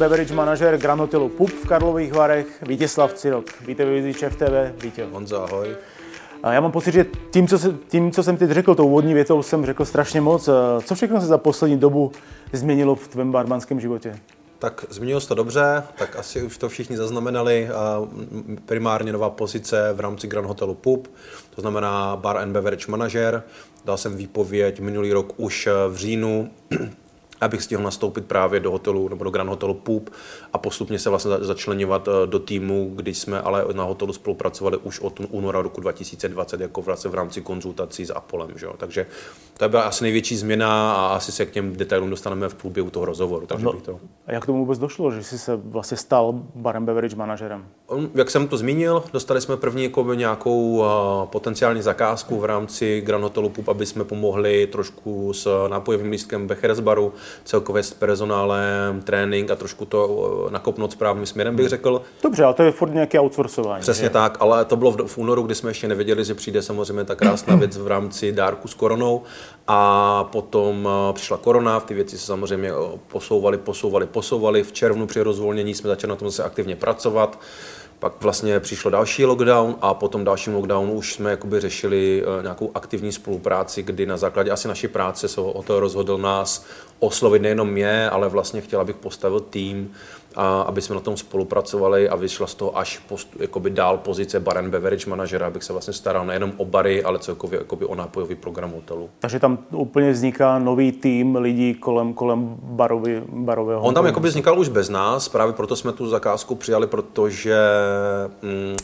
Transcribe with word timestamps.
Beverage 0.00 0.34
manažer 0.34 0.78
Grand 0.78 1.00
Hotelu 1.00 1.28
Pup 1.28 1.50
v 1.50 1.66
Karlových 1.68 2.12
Varech, 2.12 2.46
Vítězslav 2.62 3.12
Cirok. 3.12 3.44
Víte 3.66 3.84
ve 3.84 4.14
Čef 4.14 4.36
TV, 4.36 4.82
Vítě. 4.82 5.06
Honzo, 5.12 5.42
ahoj. 5.42 5.76
A 6.42 6.52
já 6.52 6.60
mám 6.60 6.72
pocit, 6.72 6.92
že 6.92 7.06
tím 7.30 7.48
co, 7.48 7.58
se, 7.58 7.76
tím, 7.88 8.10
co 8.10 8.22
jsem 8.22 8.36
teď 8.36 8.50
řekl, 8.50 8.74
tou 8.74 8.86
úvodní 8.86 9.14
větou 9.14 9.42
jsem 9.42 9.66
řekl 9.66 9.84
strašně 9.84 10.20
moc. 10.20 10.48
Co 10.84 10.94
všechno 10.94 11.20
se 11.20 11.26
za 11.26 11.38
poslední 11.38 11.76
dobu 11.76 12.12
změnilo 12.52 12.94
v 12.94 13.08
tvém 13.08 13.32
barmanském 13.32 13.80
životě? 13.80 14.18
Tak 14.58 14.84
změnilo 14.90 15.20
se 15.20 15.28
to 15.28 15.34
dobře, 15.34 15.82
tak 15.98 16.16
asi 16.16 16.42
už 16.42 16.58
to 16.58 16.68
všichni 16.68 16.96
zaznamenali. 16.96 17.68
Primárně 18.66 19.12
nová 19.12 19.30
pozice 19.30 19.92
v 19.92 20.00
rámci 20.00 20.26
Grand 20.26 20.48
Hotelu 20.48 20.74
Pup, 20.74 21.08
to 21.54 21.60
znamená 21.60 22.16
Bar 22.16 22.36
and 22.36 22.52
Beverage 22.52 22.90
Manager. 22.90 23.42
Dal 23.84 23.96
jsem 23.96 24.16
výpověď 24.16 24.80
minulý 24.80 25.12
rok 25.12 25.32
už 25.36 25.68
v 25.88 25.96
říjnu 25.96 26.50
abych 27.40 27.62
stihl 27.62 27.82
nastoupit 27.82 28.24
právě 28.24 28.60
do 28.60 28.70
hotelu 28.70 29.08
nebo 29.08 29.24
do 29.24 29.30
Grand 29.30 29.50
Hotelu 29.50 29.74
Pup 29.74 30.10
a 30.52 30.58
postupně 30.58 30.98
se 30.98 31.10
vlastně 31.10 31.30
začlenovat 31.40 32.08
eh, 32.08 32.26
do 32.26 32.38
týmu, 32.38 32.90
když 32.94 33.18
jsme 33.18 33.40
ale 33.40 33.64
na 33.72 33.84
hotelu 33.84 34.12
spolupracovali 34.12 34.76
už 34.76 35.00
od 35.00 35.20
února 35.30 35.62
roku 35.62 35.80
2020 35.80 36.60
jako 36.60 36.82
vlastně 36.82 37.10
v 37.10 37.14
rámci 37.14 37.40
konzultací 37.40 38.06
s 38.06 38.14
Apolem. 38.14 38.50
Že? 38.56 38.66
Takže 38.76 39.06
to 39.56 39.68
byla 39.68 39.82
asi 39.82 40.04
největší 40.04 40.36
změna 40.36 40.94
a 40.94 41.16
asi 41.16 41.32
se 41.32 41.46
k 41.46 41.50
těm 41.50 41.76
detailům 41.76 42.10
dostaneme 42.10 42.48
v 42.48 42.54
průběhu 42.54 42.90
toho 42.90 43.04
rozhovoru. 43.04 43.46
Takže 43.46 43.64
no, 43.64 43.72
to... 43.72 44.00
A 44.26 44.32
jak 44.32 44.46
tomu 44.46 44.58
vůbec 44.58 44.78
došlo, 44.78 45.10
že 45.10 45.22
jsi 45.22 45.38
se 45.38 45.56
vlastně 45.56 45.96
stal 45.96 46.42
barem 46.54 46.84
beverage 46.84 47.16
manažerem? 47.16 47.66
Jak 48.14 48.30
jsem 48.30 48.48
to 48.48 48.56
zmínil, 48.56 49.02
dostali 49.12 49.40
jsme 49.40 49.56
první 49.56 49.84
jako 49.84 50.14
nějakou 50.14 50.76
uh, 50.76 50.84
potenciální 51.24 51.82
zakázku 51.82 52.40
v 52.40 52.44
rámci 52.44 53.00
Grand 53.00 53.24
Hotelu 53.24 53.48
Pup, 53.48 53.68
aby 53.68 53.86
jsme 53.86 54.04
pomohli 54.04 54.66
trošku 54.66 55.32
s 55.32 55.68
nápojovým 55.68 56.10
lístkem 56.10 56.46
Becheres 56.46 56.80
baru, 56.80 57.12
celkově 57.44 57.82
s 57.82 57.92
personálem, 57.92 59.02
trénink 59.04 59.50
a 59.50 59.56
trošku 59.56 59.84
to 59.84 60.00
eh, 60.48 60.52
nakopnout 60.52 60.92
správným 60.92 61.26
směrem, 61.26 61.56
bych 61.56 61.68
řekl. 61.68 62.02
Dobře, 62.22 62.44
ale 62.44 62.54
to 62.54 62.62
je 62.62 62.72
furt 62.72 62.94
nějaké 62.94 63.20
outsourcování. 63.20 63.80
Přesně 63.80 64.06
je? 64.06 64.10
tak, 64.10 64.36
ale 64.40 64.64
to 64.64 64.76
bylo 64.76 64.90
v, 64.90 65.06
v 65.06 65.18
únoru, 65.18 65.42
kdy 65.42 65.54
jsme 65.54 65.70
ještě 65.70 65.88
nevěděli, 65.88 66.24
že 66.24 66.34
přijde 66.34 66.62
samozřejmě 66.62 67.04
ta 67.04 67.14
krásná 67.14 67.56
věc 67.56 67.76
v 67.76 67.86
rámci 67.86 68.32
dárku 68.32 68.68
s 68.68 68.74
koronou 68.74 69.22
a 69.66 70.24
potom 70.24 70.88
eh, 70.88 71.12
přišla 71.12 71.36
korona, 71.36 71.80
ty 71.80 71.94
věci 71.94 72.18
se 72.18 72.26
samozřejmě 72.26 72.70
eh, 72.70 72.98
posouvaly, 73.08 73.58
posouvaly, 73.58 74.06
posouvaly. 74.06 74.62
V 74.62 74.72
červnu 74.72 75.06
při 75.06 75.20
rozvolnění 75.20 75.74
jsme 75.74 75.88
začali 75.88 76.08
na 76.08 76.16
tom 76.16 76.30
se 76.30 76.44
aktivně 76.44 76.76
pracovat. 76.76 77.38
Pak 78.00 78.12
vlastně 78.20 78.60
přišlo 78.60 78.90
další 78.90 79.24
lockdown 79.24 79.76
a 79.80 79.94
po 79.94 80.08
tom 80.08 80.24
dalším 80.24 80.54
lockdownu 80.54 80.92
už 80.92 81.14
jsme 81.14 81.30
jakoby 81.30 81.60
řešili 81.60 82.24
nějakou 82.42 82.70
aktivní 82.74 83.12
spolupráci, 83.12 83.82
kdy 83.82 84.06
na 84.06 84.16
základě 84.16 84.50
asi 84.50 84.68
naší 84.68 84.88
práce 84.88 85.28
se 85.28 85.40
o 85.40 85.62
to 85.62 85.80
rozhodl 85.80 86.18
nás 86.18 86.66
oslovit 86.98 87.42
nejenom 87.42 87.70
mě, 87.70 88.10
ale 88.10 88.28
vlastně 88.28 88.60
chtěla 88.60 88.84
bych 88.84 88.96
postavit 88.96 89.44
tým, 89.50 89.92
a 90.36 90.60
aby 90.60 90.82
jsme 90.82 90.94
na 90.94 91.00
tom 91.00 91.16
spolupracovali 91.16 92.08
a 92.08 92.16
vyšla 92.16 92.46
z 92.46 92.54
toho 92.54 92.78
až 92.78 92.98
post, 92.98 93.28
jakoby 93.40 93.70
dál 93.70 93.98
pozice 93.98 94.40
bar 94.40 94.58
and 94.58 94.70
beverage 94.70 95.10
manažera, 95.10 95.46
abych 95.46 95.64
se 95.64 95.72
vlastně 95.72 95.94
staral 95.94 96.26
nejenom 96.26 96.52
o 96.56 96.64
bary, 96.64 97.04
ale 97.04 97.18
celkově 97.18 97.58
jakoby 97.58 97.84
o 97.84 97.94
nápojový 97.94 98.34
program 98.34 98.72
hotelu. 98.72 99.10
Takže 99.18 99.38
tam 99.38 99.58
úplně 99.70 100.10
vzniká 100.12 100.58
nový 100.58 100.92
tým 100.92 101.36
lidí 101.36 101.74
kolem, 101.74 102.14
kolem 102.14 102.56
barový, 102.62 103.22
barového 103.28 103.80
On 103.80 103.94
tam 103.94 104.06
jakoby 104.06 104.28
vznikal 104.28 104.58
už 104.58 104.68
bez 104.68 104.88
nás, 104.88 105.28
právě 105.28 105.52
proto 105.54 105.76
jsme 105.76 105.92
tu 105.92 106.08
zakázku 106.08 106.54
přijali, 106.54 106.86
protože 106.86 107.56
mm, 108.42 108.76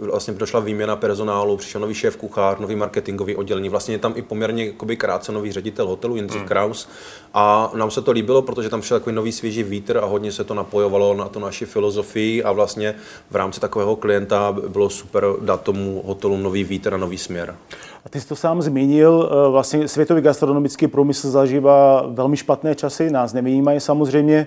vlastně 0.00 0.34
došla 0.34 0.60
výměna 0.60 0.96
personálu, 0.96 1.56
přišel 1.56 1.80
nový 1.80 1.94
šéf 1.94 2.16
kuchár, 2.16 2.60
nový 2.60 2.76
marketingový 2.76 3.36
oddělení, 3.36 3.68
vlastně 3.68 3.94
je 3.94 3.98
tam 3.98 4.12
i 4.16 4.22
poměrně 4.22 4.66
jakoby 4.66 4.96
krátce 4.96 5.32
nový 5.32 5.52
ředitel 5.52 5.86
hotelu 5.86 6.16
Jindřich 6.16 6.40
hmm. 6.40 6.48
Kraus 6.48 6.88
a 7.34 7.70
nám 7.74 7.90
se 7.90 8.02
to 8.02 8.10
líbilo, 8.10 8.42
protože 8.42 8.68
tam 8.68 8.80
přišel 8.80 8.98
takový 8.98 9.16
nový 9.16 9.32
svěží 9.32 9.62
vítr 9.62 9.98
a 9.98 10.04
hodně 10.04 10.32
se 10.32 10.44
to 10.44 10.54
napojovalo 10.54 11.14
na 11.14 11.28
to 11.28 11.40
naši 11.40 11.66
filozofii 11.66 12.44
a 12.44 12.52
vlastně 12.52 12.94
v 13.30 13.36
rámci 13.36 13.60
takového 13.60 13.96
klienta 13.96 14.56
bylo 14.68 14.90
super 14.90 15.24
dát 15.40 15.62
tomu 15.62 16.02
hotelu 16.06 16.36
nový 16.36 16.64
vítr 16.64 16.94
a 16.94 16.96
nový 16.96 17.18
směr. 17.18 17.56
A 18.04 18.08
ty 18.08 18.20
jsi 18.20 18.28
to 18.28 18.36
sám 18.36 18.62
zmínil, 18.62 19.30
eh, 19.32 19.50
vlastně 19.50 19.88
světový 19.88 20.22
gastronomický 20.22 20.86
průmysl 20.86 21.30
zažívá 21.30 22.06
velmi 22.06 22.36
špatné 22.36 22.74
časy, 22.74 23.10
nás 23.10 23.32
nevyjímají 23.32 23.80
samozřejmě. 23.80 24.46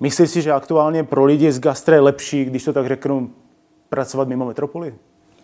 Myslíš 0.00 0.30
si, 0.30 0.42
že 0.42 0.52
aktuálně 0.52 1.04
pro 1.04 1.24
lidi 1.24 1.52
z 1.52 1.60
gastra 1.60 1.94
je 1.94 2.00
lepší, 2.00 2.44
když 2.44 2.64
to 2.64 2.72
tak 2.72 2.86
řeknu, 2.86 3.30
pracovat 3.88 4.28
mimo 4.28 4.46
metropoli? 4.46 4.94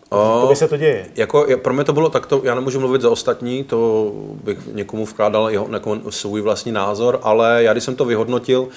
To 0.09 0.45
by 0.49 0.55
se 0.55 0.67
to 0.67 0.77
děje. 0.77 1.07
Jako, 1.15 1.45
pro 1.61 1.73
mě 1.73 1.83
to 1.83 1.93
bylo 1.93 2.09
takto, 2.09 2.41
já 2.43 2.55
nemůžu 2.55 2.79
mluvit 2.79 3.01
za 3.01 3.09
ostatní, 3.09 3.63
to 3.63 4.11
bych 4.43 4.57
někomu 4.73 5.05
vkládal 5.05 5.49
jeho, 5.49 5.67
jako 5.73 5.97
svůj 6.09 6.41
vlastní 6.41 6.71
názor, 6.71 7.19
ale 7.23 7.63
já 7.63 7.71
když 7.71 7.83
jsem 7.83 7.95
to 7.95 8.05
vyhodnotil 8.05 8.67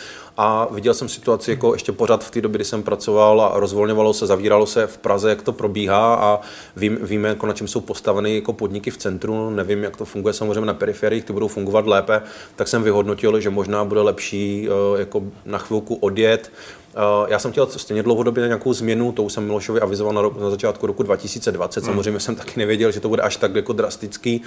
a 0.40 0.68
viděl 0.70 0.94
jsem 0.94 1.08
situaci 1.08 1.50
jako 1.50 1.72
ještě 1.72 1.92
pořád 1.92 2.24
v 2.24 2.30
té 2.30 2.40
době, 2.40 2.56
kdy 2.56 2.64
jsem 2.64 2.82
pracoval 2.82 3.40
a 3.40 3.60
rozvolňovalo 3.60 4.14
se, 4.14 4.26
zavíralo 4.26 4.66
se 4.66 4.86
v 4.86 4.98
Praze, 4.98 5.28
jak 5.30 5.42
to 5.42 5.52
probíhá 5.52 6.14
a 6.14 6.40
vím, 6.76 6.98
víme, 7.02 7.28
jako 7.28 7.46
na 7.46 7.52
čem 7.52 7.68
jsou 7.68 7.80
postaveny 7.80 8.34
jako 8.34 8.52
podniky 8.52 8.90
v 8.90 8.96
centru, 8.96 9.50
nevím, 9.50 9.82
jak 9.82 9.96
to 9.96 10.04
funguje 10.04 10.34
samozřejmě 10.34 10.66
na 10.66 10.74
periferiích, 10.74 11.24
ty 11.24 11.32
budou 11.32 11.48
fungovat 11.48 11.86
lépe, 11.86 12.22
tak 12.56 12.68
jsem 12.68 12.82
vyhodnotil, 12.82 13.40
že 13.40 13.50
možná 13.50 13.84
bude 13.84 14.00
lepší 14.00 14.68
eh, 14.68 15.00
jako 15.00 15.22
na 15.44 15.58
chvilku 15.58 15.94
odjet, 15.94 16.50
Eh, 16.98 17.26
já 17.28 17.38
jsem 17.38 17.52
chtěl 17.52 17.66
stejně 17.66 18.02
dlouhodobě 18.02 18.46
nějakou 18.46 18.72
změnu, 18.72 19.12
to 19.12 19.22
už 19.22 19.32
jsem 19.32 19.46
Milošovi 19.46 19.80
avizoval 19.80 20.14
na, 20.14 20.22
rok, 20.22 20.40
na 20.40 20.50
začátku 20.50 20.86
roku 20.86 21.02
2020. 21.02 21.84
Hmm. 21.84 21.92
Samozřejmě 21.92 22.20
jsem 22.20 22.36
taky 22.36 22.60
nevěděl, 22.60 22.90
že 22.90 23.00
to 23.00 23.08
bude 23.08 23.22
až 23.22 23.36
tak 23.36 23.54
jako 23.54 23.72
drastický 23.72 24.42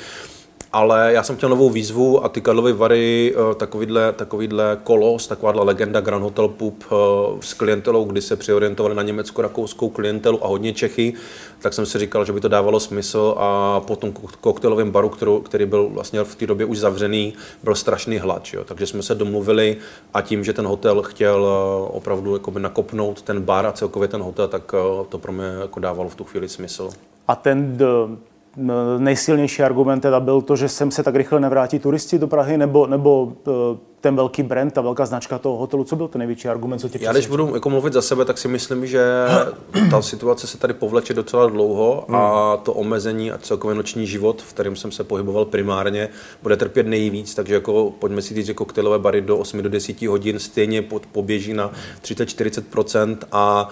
ale 0.74 1.14
já 1.14 1.24
jsem 1.24 1.36
chtěl 1.36 1.50
novou 1.50 1.70
výzvu 1.70 2.26
a 2.26 2.30
ty 2.30 2.42
Karlovy 2.42 2.74
Vary, 2.74 3.36
eh, 3.36 3.56
takovýhle, 3.56 4.14
takovýhle 4.14 4.78
kolos, 4.84 5.28
takováhle 5.28 5.64
legenda 5.64 6.02
Grand 6.02 6.24
Hotel 6.24 6.48
Pup 6.48 6.84
eh, 6.84 6.96
s 7.40 7.54
klientelou, 7.54 8.04
kdy 8.04 8.22
se 8.22 8.36
přiorientovali 8.36 8.96
na 8.96 9.04
německo-rakouskou 9.04 9.90
klientelu 9.90 10.46
a 10.46 10.48
hodně 10.48 10.74
Čechy, 10.74 11.14
tak 11.62 11.74
jsem 11.74 11.86
si 11.86 12.00
říkal, 12.00 12.26
že 12.26 12.34
by 12.34 12.40
to 12.40 12.48
dávalo 12.48 12.80
smysl 12.80 13.36
a 13.38 13.80
po 13.80 13.96
tom 13.96 14.14
koktejlovém 14.42 14.92
baru, 14.92 15.10
kterou, 15.10 15.40
který 15.40 15.66
byl 15.66 15.90
vlastně 15.90 16.24
v 16.24 16.36
té 16.36 16.48
době 16.48 16.66
už 16.66 16.78
zavřený, 16.78 17.34
byl 17.64 17.76
strašný 17.76 18.18
hlad. 18.18 18.48
Jo. 18.54 18.64
Takže 18.64 18.88
jsme 18.88 19.04
se 19.04 19.16
domluvili 19.16 19.78
a 20.14 20.22
tím, 20.22 20.44
že 20.44 20.54
ten 20.54 20.66
hotel 20.66 21.02
chtěl 21.02 21.48
eh, 21.48 21.92
opravdu 21.92 22.40
nakopnout 22.58 23.22
ten 23.22 23.42
bar 23.42 23.66
a 23.66 23.72
celkově 23.72 24.08
ten 24.08 24.22
hotel, 24.22 24.48
tak 24.48 24.72
to 25.10 25.18
pro 25.18 25.32
mě 25.32 25.46
jako 25.62 25.80
dávalo 25.80 26.10
v 26.10 26.16
tu 26.16 26.24
chvíli 26.24 26.50
smysl. 26.50 26.90
A 27.28 27.36
ten 27.36 27.78
nejsilnější 28.98 29.64
argument 29.64 30.00
teda 30.00 30.20
byl 30.20 30.42
to, 30.42 30.56
že 30.56 30.70
sem 30.70 30.92
se 30.92 31.04
tak 31.04 31.16
rychle 31.16 31.40
nevrátí 31.40 31.80
turisti 31.80 32.20
do 32.20 32.28
Prahy, 32.28 32.58
nebo, 32.58 32.88
nebo 32.88 33.34
e, 33.48 33.52
ten 34.02 34.16
velký 34.16 34.44
brand, 34.44 34.74
ta 34.74 34.82
velká 34.82 35.06
značka 35.06 35.38
toho 35.38 35.58
hotelu, 35.58 35.84
co 35.84 35.96
byl 35.96 36.08
ten 36.08 36.20
největší 36.20 36.48
argument, 36.48 36.80
co 36.80 36.90
tě 36.90 37.00
Já 37.02 37.12
když 37.12 37.28
budu 37.28 37.54
jako 37.54 37.70
mluvit 37.70 37.94
za 37.94 38.02
sebe, 38.02 38.26
tak 38.26 38.38
si 38.38 38.48
myslím, 38.48 38.88
že 38.88 39.04
ta 39.92 40.02
situace 40.02 40.48
se 40.48 40.58
tady 40.58 40.74
povleče 40.74 41.14
docela 41.14 41.48
dlouho 41.48 42.06
a 42.16 42.54
hmm. 42.54 42.64
to 42.64 42.74
omezení 42.74 43.32
a 43.32 43.38
celkově 43.38 43.76
noční 43.76 44.08
život, 44.08 44.42
v 44.42 44.54
kterém 44.54 44.76
jsem 44.76 44.92
se 44.92 45.04
pohyboval 45.04 45.46
primárně, 45.46 46.10
bude 46.44 46.58
trpět 46.58 46.88
nejvíc, 46.88 47.36
takže 47.36 47.54
jako 47.54 47.94
pojďme 48.00 48.22
si 48.22 48.34
říct, 48.34 48.46
že 48.46 48.54
koktejlové 48.54 49.00
bary 49.00 49.22
do 49.22 49.38
8 49.38 49.62
do 49.62 49.70
10 49.70 50.02
hodin 50.02 50.40
stejně 50.40 50.84
poběží 51.12 51.54
na 51.54 51.72
30-40% 52.02 53.18
a 53.32 53.70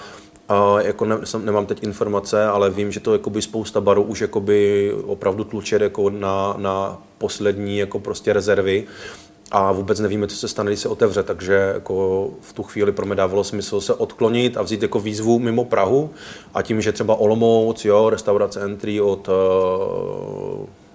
a 0.49 0.81
jako 0.81 1.05
ne, 1.05 1.17
jsem, 1.23 1.45
nemám 1.45 1.65
teď 1.65 1.83
informace, 1.83 2.45
ale 2.45 2.69
vím, 2.69 2.91
že 2.91 2.99
to 2.99 3.13
jakoby 3.13 3.41
spousta 3.41 3.81
barů 3.81 4.03
už 4.03 4.21
jakoby 4.21 4.93
opravdu 5.05 5.43
tluče 5.43 5.79
jako 5.81 6.09
na, 6.09 6.55
na 6.57 7.01
poslední 7.17 7.77
jako 7.77 7.99
prostě 7.99 8.33
rezervy. 8.33 8.83
A 9.51 9.71
vůbec 9.71 9.99
nevíme, 9.99 10.27
co 10.27 10.35
se 10.35 10.47
stane, 10.47 10.71
když 10.71 10.79
se 10.79 10.89
otevře, 10.89 11.23
takže 11.23 11.53
jako 11.53 12.29
v 12.41 12.53
tu 12.53 12.63
chvíli 12.63 12.91
pro 12.91 13.05
mě 13.05 13.15
dávalo 13.15 13.43
smysl 13.43 13.81
se 13.81 13.93
odklonit 13.93 14.57
a 14.57 14.61
vzít 14.61 14.81
jako 14.81 14.99
výzvu 14.99 15.39
mimo 15.39 15.65
Prahu. 15.65 16.09
A 16.53 16.61
tím, 16.61 16.81
že 16.81 16.91
třeba 16.91 17.15
Olomouc, 17.15 17.85
jo, 17.85 18.09
restaurace 18.09 18.61
Entry 18.61 19.01
od 19.01 19.29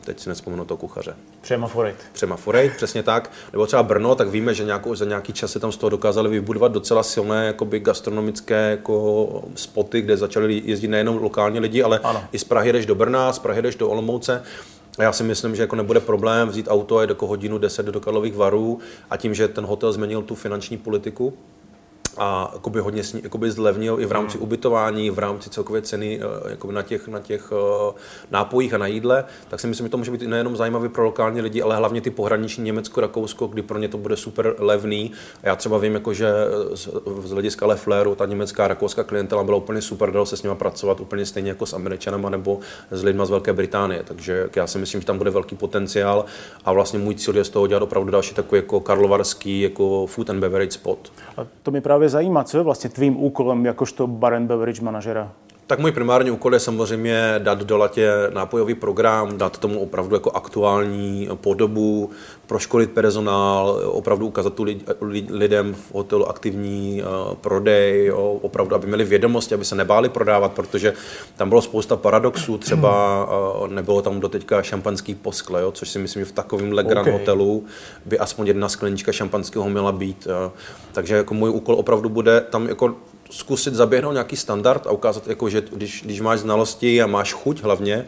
teď 0.04 0.20
si 0.20 0.28
nespomenu 0.28 0.64
to 0.64 0.76
kuchaře. 0.76 1.16
Přema 1.40 1.66
Forejt. 1.66 1.96
Přema 2.12 2.36
Forejt, 2.36 2.76
přesně 2.76 3.02
tak. 3.02 3.30
Nebo 3.52 3.66
třeba 3.66 3.82
Brno, 3.82 4.14
tak 4.14 4.28
víme, 4.28 4.54
že 4.54 4.64
nějakou, 4.64 4.94
za 4.94 5.04
nějaký 5.04 5.32
čas 5.32 5.52
se 5.52 5.60
tam 5.60 5.72
z 5.72 5.76
toho 5.76 5.90
dokázali 5.90 6.30
vybudovat 6.30 6.72
docela 6.72 7.02
silné 7.02 7.46
jakoby 7.46 7.80
gastronomické 7.80 8.70
jako 8.70 9.44
spoty, 9.54 10.00
kde 10.00 10.16
začali 10.16 10.62
jezdit 10.64 10.88
nejenom 10.88 11.22
lokální 11.22 11.60
lidi, 11.60 11.82
ale 11.82 12.00
ano. 12.02 12.24
i 12.32 12.38
z 12.38 12.44
Prahy 12.44 12.72
jdeš 12.72 12.86
do 12.86 12.94
Brna, 12.94 13.32
z 13.32 13.38
Prahy 13.38 13.62
jdeš 13.62 13.76
do 13.76 13.88
Olomouce. 13.88 14.42
A 14.98 15.02
já 15.02 15.12
si 15.12 15.22
myslím, 15.22 15.56
že 15.56 15.62
jako 15.62 15.76
nebude 15.76 16.00
problém 16.00 16.48
vzít 16.48 16.68
auto 16.70 16.96
a 16.96 17.02
jít 17.02 17.08
jako 17.08 17.26
hodinu 17.26 17.58
10 17.58 17.86
do 17.86 18.00
Karlových 18.00 18.34
varů 18.34 18.78
a 19.10 19.16
tím, 19.16 19.34
že 19.34 19.48
ten 19.48 19.64
hotel 19.64 19.92
změnil 19.92 20.22
tu 20.22 20.34
finanční 20.34 20.76
politiku, 20.76 21.34
a 22.16 22.50
jakoby 22.52 22.80
hodně 22.80 23.02
jakoby 23.22 23.50
zlevnil 23.50 24.00
i 24.00 24.06
v 24.06 24.12
rámci 24.12 24.38
hmm. 24.38 24.42
ubytování, 24.42 25.10
v 25.10 25.18
rámci 25.18 25.50
celkové 25.50 25.82
ceny 25.82 26.20
eh, 26.22 26.50
jakoby 26.50 26.72
na 26.72 26.82
těch, 26.82 27.08
na 27.08 27.20
těch 27.20 27.52
eh, 27.52 27.92
nápojích 28.30 28.74
a 28.74 28.78
na 28.78 28.86
jídle, 28.86 29.24
tak 29.48 29.60
si 29.60 29.66
myslím, 29.66 29.86
že 29.86 29.90
to 29.90 29.96
může 29.96 30.10
být 30.10 30.22
nejenom 30.22 30.56
zajímavý 30.56 30.88
pro 30.88 31.04
lokální 31.04 31.40
lidi, 31.40 31.62
ale 31.62 31.76
hlavně 31.76 32.00
ty 32.00 32.10
pohraniční 32.10 32.64
Německo, 32.64 33.00
Rakousko, 33.00 33.46
kdy 33.46 33.62
pro 33.62 33.78
ně 33.78 33.88
to 33.88 33.98
bude 33.98 34.16
super 34.16 34.54
levný. 34.58 35.12
A 35.42 35.48
já 35.48 35.56
třeba 35.56 35.78
vím, 35.78 35.94
jako, 35.94 36.12
že 36.14 36.32
z, 36.74 36.88
z 37.24 37.30
hlediska 37.30 37.66
Lefleru 37.66 38.14
ta 38.14 38.26
německá 38.26 38.68
rakouská 38.68 39.04
klientela 39.04 39.44
byla 39.44 39.56
úplně 39.56 39.82
super, 39.82 40.10
dalo 40.10 40.26
se 40.26 40.36
s 40.36 40.42
nimi 40.42 40.54
pracovat 40.56 41.00
úplně 41.00 41.26
stejně 41.26 41.48
jako 41.48 41.66
s 41.66 41.72
Američanama 41.72 42.30
nebo 42.30 42.58
s 42.90 43.02
lidmi 43.02 43.22
z 43.26 43.30
Velké 43.30 43.52
Británie. 43.52 44.02
Takže 44.04 44.48
já 44.56 44.66
si 44.66 44.78
myslím, 44.78 45.00
že 45.00 45.06
tam 45.06 45.18
bude 45.18 45.30
velký 45.30 45.56
potenciál 45.56 46.24
a 46.64 46.72
vlastně 46.72 46.98
můj 46.98 47.14
cíl 47.14 47.36
je 47.36 47.44
z 47.44 47.48
toho 47.50 47.66
dělat 47.66 47.82
opravdu 47.82 48.10
další 48.10 48.34
takový 48.34 48.58
jako 48.58 48.80
karlovarský 48.80 49.60
jako 49.60 50.06
food 50.06 50.30
and 50.30 50.40
beverage 50.40 50.72
spot. 50.72 51.12
A 51.36 51.46
to 51.62 51.70
mi 51.70 51.80
právě 51.80 51.93
zajímá, 52.08 52.44
co 52.44 52.58
je 52.58 52.62
vlastně 52.62 52.90
tvým 52.90 53.22
úkolem 53.22 53.66
jakožto 53.66 54.06
bar 54.06 54.34
and 54.34 54.46
beverage 54.46 54.82
manažera? 54.82 55.32
Tak 55.66 55.78
můj 55.78 55.92
primární 55.92 56.30
úkol 56.30 56.54
je 56.54 56.60
samozřejmě 56.60 57.34
dát 57.38 57.58
do 57.62 57.76
latě 57.76 58.10
nápojový 58.34 58.74
program, 58.74 59.38
dát 59.38 59.58
tomu 59.58 59.80
opravdu 59.80 60.16
jako 60.16 60.30
aktuální 60.30 61.28
podobu, 61.34 62.10
proškolit 62.46 62.90
personál, 62.90 63.80
opravdu 63.86 64.26
ukázat 64.26 64.54
tu 64.54 64.62
lid, 64.62 64.90
lidem 65.30 65.74
v 65.74 65.94
hotelu 65.94 66.28
aktivní 66.28 67.02
uh, 67.02 67.34
prodej, 67.34 68.06
jo, 68.06 68.38
opravdu, 68.42 68.74
aby 68.74 68.86
měli 68.86 69.04
vědomosti, 69.04 69.54
aby 69.54 69.64
se 69.64 69.74
nebáli 69.74 70.08
prodávat, 70.08 70.52
protože 70.52 70.92
tam 71.36 71.48
bylo 71.48 71.62
spousta 71.62 71.96
paradoxů, 71.96 72.58
třeba 72.58 73.24
uh, 73.60 73.68
nebylo 73.68 74.02
tam 74.02 74.20
doteďka 74.20 74.62
šampanský 74.62 75.14
poskle, 75.14 75.62
jo, 75.62 75.72
což 75.72 75.88
si 75.88 75.98
myslím, 75.98 76.20
že 76.20 76.30
v 76.30 76.32
takovém 76.32 76.70
Grand 76.70 77.00
okay. 77.00 77.12
hotelu 77.12 77.64
by 78.04 78.18
aspoň 78.18 78.46
jedna 78.46 78.68
sklenička 78.68 79.12
šampanského 79.12 79.68
měla 79.68 79.92
být. 79.92 80.26
Uh, 80.26 80.52
takže 80.92 81.14
jako 81.14 81.34
můj 81.34 81.50
úkol 81.50 81.74
opravdu 81.74 82.08
bude 82.08 82.40
tam 82.40 82.68
jako 82.68 82.94
zkusit 83.34 83.74
zaběhnout 83.74 84.12
nějaký 84.12 84.36
standard 84.36 84.86
a 84.86 84.90
ukázat, 84.90 85.26
jako, 85.26 85.48
že 85.48 85.62
když, 85.72 86.02
když 86.04 86.20
máš 86.20 86.40
znalosti 86.40 87.02
a 87.02 87.06
máš 87.06 87.32
chuť 87.32 87.62
hlavně, 87.62 88.06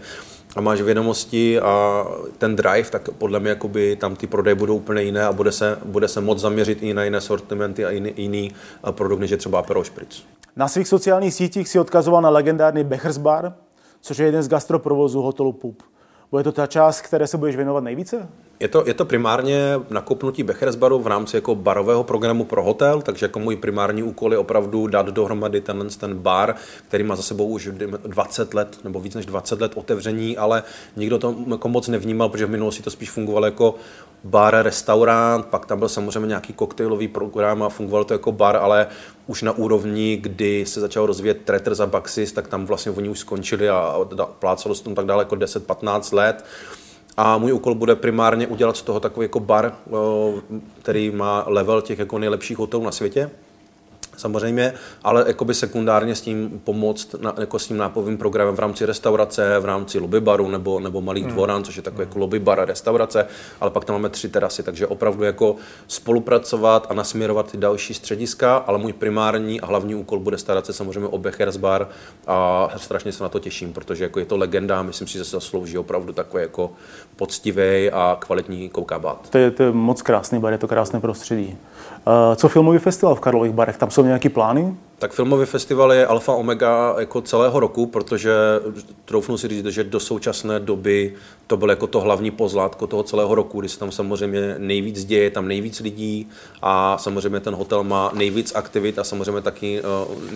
a 0.57 0.61
máš 0.61 0.81
vědomosti 0.81 1.61
a 1.61 2.05
ten 2.39 2.57
drive, 2.57 2.91
tak 2.91 3.09
podle 3.19 3.41
mě 3.41 3.51
jakoby 3.51 3.97
tam 3.97 4.17
ty 4.17 4.27
prodeje 4.27 4.55
budou 4.55 4.77
úplně 4.77 5.03
jiné 5.03 5.25
a 5.25 5.33
bude 5.33 5.53
se, 5.53 5.79
bude 5.85 6.09
se 6.09 6.21
moc 6.21 6.39
zaměřit 6.39 6.83
i 6.83 6.95
na 6.95 7.05
jiné 7.05 7.21
sortimenty 7.21 7.85
a 7.85 7.91
jiný, 7.91 8.13
jiný 8.17 8.53
produkt, 8.91 9.21
než 9.21 9.31
je 9.31 9.37
třeba 9.37 9.59
Aperol 9.59 9.85
Spritz. 9.85 10.23
Na 10.57 10.69
svých 10.69 10.89
sociálních 10.89 11.35
sítích 11.35 11.69
si 11.69 11.79
odkazoval 11.79 12.23
na 12.23 12.31
legendární 12.31 12.85
Bechers 12.85 13.17
Bar, 13.17 13.55
což 14.01 14.19
je 14.19 14.27
jeden 14.27 14.43
z 14.43 14.49
gastroprovozů 14.49 15.23
hotelu 15.23 15.53
Pup. 15.53 15.83
Bude 16.31 16.45
to 16.45 16.53
ta 16.53 16.67
část, 16.67 17.01
které 17.01 17.27
se 17.27 17.39
budeš 17.39 17.57
věnovat 17.57 17.85
nejvíce? 17.85 18.29
Je 18.61 18.69
to, 18.69 18.85
je 18.87 18.95
to 18.95 19.05
primárně 19.05 19.81
nakopnutí 19.91 20.43
Bechersbaru 20.43 20.99
v 20.99 21.07
rámci 21.07 21.37
jako 21.37 21.55
barového 21.55 22.05
programu 22.05 22.45
pro 22.45 22.63
hotel, 22.63 23.03
takže 23.03 23.25
jako 23.25 23.39
můj 23.39 23.57
primární 23.57 24.03
úkol 24.03 24.33
je 24.33 24.39
opravdu 24.39 24.87
dát 24.87 25.07
dohromady 25.07 25.61
ten, 25.61 25.89
ten 26.01 26.19
bar, 26.19 26.55
který 26.89 27.05
má 27.05 27.17
za 27.17 27.23
sebou 27.23 27.47
už 27.47 27.69
20 28.07 28.55
let 28.55 28.79
nebo 28.85 29.01
víc 29.01 29.15
než 29.15 29.27
20 29.27 29.61
let 29.61 29.73
otevření, 29.75 30.37
ale 30.37 30.63
nikdo 30.97 31.19
to 31.19 31.37
jako 31.51 31.69
moc 31.69 31.89
nevnímal, 31.89 32.29
protože 32.29 32.47
v 32.47 32.51
minulosti 32.51 32.83
to 32.83 32.91
spíš 32.91 33.11
fungovalo 33.11 33.47
jako 33.47 33.75
bar, 34.25 34.57
restaurant, 34.63 35.47
pak 35.47 35.67
tam 35.67 35.79
byl 35.79 35.89
samozřejmě 35.89 36.27
nějaký 36.27 36.53
koktejlový 36.53 37.09
program 37.09 37.63
a 37.63 37.69
fungovalo 37.69 38.05
to 38.05 38.15
jako 38.15 38.33
bar, 38.33 38.57
ale 38.57 38.87
už 39.27 39.43
na 39.43 39.53
úrovni, 39.53 40.17
kdy 40.17 40.67
se 40.67 40.81
začal 40.81 41.07
rozvíjet 41.07 41.43
Treter 41.45 41.73
a 41.83 41.87
Baxis, 41.87 42.33
tak 42.33 42.49
tam 42.49 42.67
vlastně 42.67 42.93
oni 42.93 43.09
už 43.09 43.19
skončili 43.19 43.69
a 43.69 43.97
plácalo 44.39 44.75
se 44.75 44.85
tam 44.85 44.95
tak 44.95 45.07
dále 45.07 45.21
jako 45.21 45.35
10-15 45.35 46.17
let. 46.17 46.45
A 47.17 47.39
můj 47.39 47.53
úkol 47.53 47.75
bude 47.75 47.97
primárně 47.97 48.47
udělat 48.47 48.77
z 48.77 48.83
toho 48.83 49.01
takový 49.01 49.25
jako 49.25 49.41
bar, 49.41 49.75
který 50.79 51.11
má 51.11 51.45
level 51.47 51.83
těch 51.83 51.99
jako 51.99 52.19
nejlepších 52.19 52.59
hotelů 52.59 52.85
na 52.85 52.93
světě 52.93 53.31
samozřejmě, 54.17 54.73
ale 55.05 55.25
jakoby 55.27 55.55
sekundárně 55.55 56.15
s 56.15 56.21
tím 56.21 56.61
pomoct 56.65 57.15
na, 57.21 57.35
jako 57.41 57.59
s 57.59 57.67
tím 57.67 57.77
nápovým 57.77 58.19
programem 58.19 58.57
v 58.57 58.59
rámci 58.59 58.87
restaurace, 58.87 59.59
v 59.61 59.65
rámci 59.65 59.99
lobby 59.99 60.21
baru 60.21 60.49
nebo, 60.49 60.81
nebo 60.81 61.01
malý 61.01 61.23
hmm. 61.23 61.31
dvoran, 61.31 61.65
což 61.65 61.77
je 61.77 61.83
takový 61.83 62.03
jako 62.03 62.19
lobby 62.19 62.39
bar 62.39 62.61
a 62.61 62.65
restaurace, 62.65 63.27
ale 63.61 63.71
pak 63.71 63.85
tam 63.85 63.95
máme 63.95 64.09
tři 64.09 64.29
terasy, 64.29 64.63
takže 64.63 64.87
opravdu 64.87 65.25
jako 65.25 65.57
spolupracovat 65.89 66.87
a 66.91 66.95
nasměrovat 66.95 67.51
ty 67.51 67.59
další 67.59 67.95
střediska, 67.95 68.57
ale 68.57 68.79
můj 68.79 68.93
primární 68.93 69.61
a 69.61 69.67
hlavní 69.67 69.95
úkol 69.95 70.21
bude 70.21 70.39
starat 70.39 70.67
se 70.67 70.73
samozřejmě 70.73 71.09
o 71.09 71.19
Bechers 71.19 71.57
bar 71.57 71.89
a 72.27 72.69
strašně 72.77 73.13
se 73.13 73.23
na 73.23 73.29
to 73.29 73.39
těším, 73.39 73.73
protože 73.73 74.05
jako 74.05 74.19
je 74.19 74.27
to 74.27 74.37
legenda, 74.37 74.83
myslím 74.83 75.09
si, 75.09 75.19
že 75.19 75.25
se 75.25 75.31
zaslouží 75.31 75.79
opravdu 75.79 76.13
takový 76.13 76.43
jako 76.43 76.71
poctivý 77.17 77.91
a 77.93 78.17
kvalitní 78.21 78.69
koukabát. 78.69 79.31
To 79.31 79.39
je, 79.39 79.51
to 79.51 79.63
je 79.63 79.73
moc 79.73 80.03
krásný 80.03 80.39
bar, 80.41 80.53
je 80.53 80.59
to 80.59 80.69
krásné 80.69 81.01
prostředí. 81.01 81.57
Uh, 82.07 82.35
co 82.37 82.49
filmový 82.49 82.79
festival 82.79 83.15
v 83.15 83.21
Karlových 83.21 83.53
barech? 83.53 83.77
Tam 83.77 83.91
jsou 83.91 84.03
nějaké 84.07 84.29
plány? 84.29 84.75
Tak 84.99 85.13
filmový 85.13 85.47
festival 85.47 85.93
je 85.93 86.07
alfa 86.07 86.33
omega 86.33 86.95
jako 86.99 87.21
celého 87.21 87.61
roku, 87.61 87.87
protože 87.87 88.33
troufnu 89.05 89.39
si 89.39 89.49
říct, 89.49 89.67
že 89.67 89.85
do 89.85 90.01
současné 90.01 90.61
doby 90.61 91.15
to 91.47 91.57
bylo 91.57 91.73
jako 91.73 91.87
to 91.87 92.01
hlavní 92.01 92.31
pozlátko 92.31 92.87
toho 92.87 93.03
celého 93.03 93.35
roku, 93.35 93.61
kdy 93.61 93.69
se 93.69 93.79
tam 93.79 93.93
samozřejmě 93.93 94.55
nejvíc 94.59 95.05
děje, 95.05 95.31
tam 95.31 95.49
nejvíc 95.49 95.81
lidí 95.81 96.29
a 96.63 96.99
samozřejmě 96.99 97.41
ten 97.41 97.55
hotel 97.55 97.85
má 97.85 98.11
nejvíc 98.15 98.53
aktivit 98.55 98.99
a 98.99 99.05
samozřejmě 99.05 99.41
taky 99.41 99.81
eh, 99.81 99.83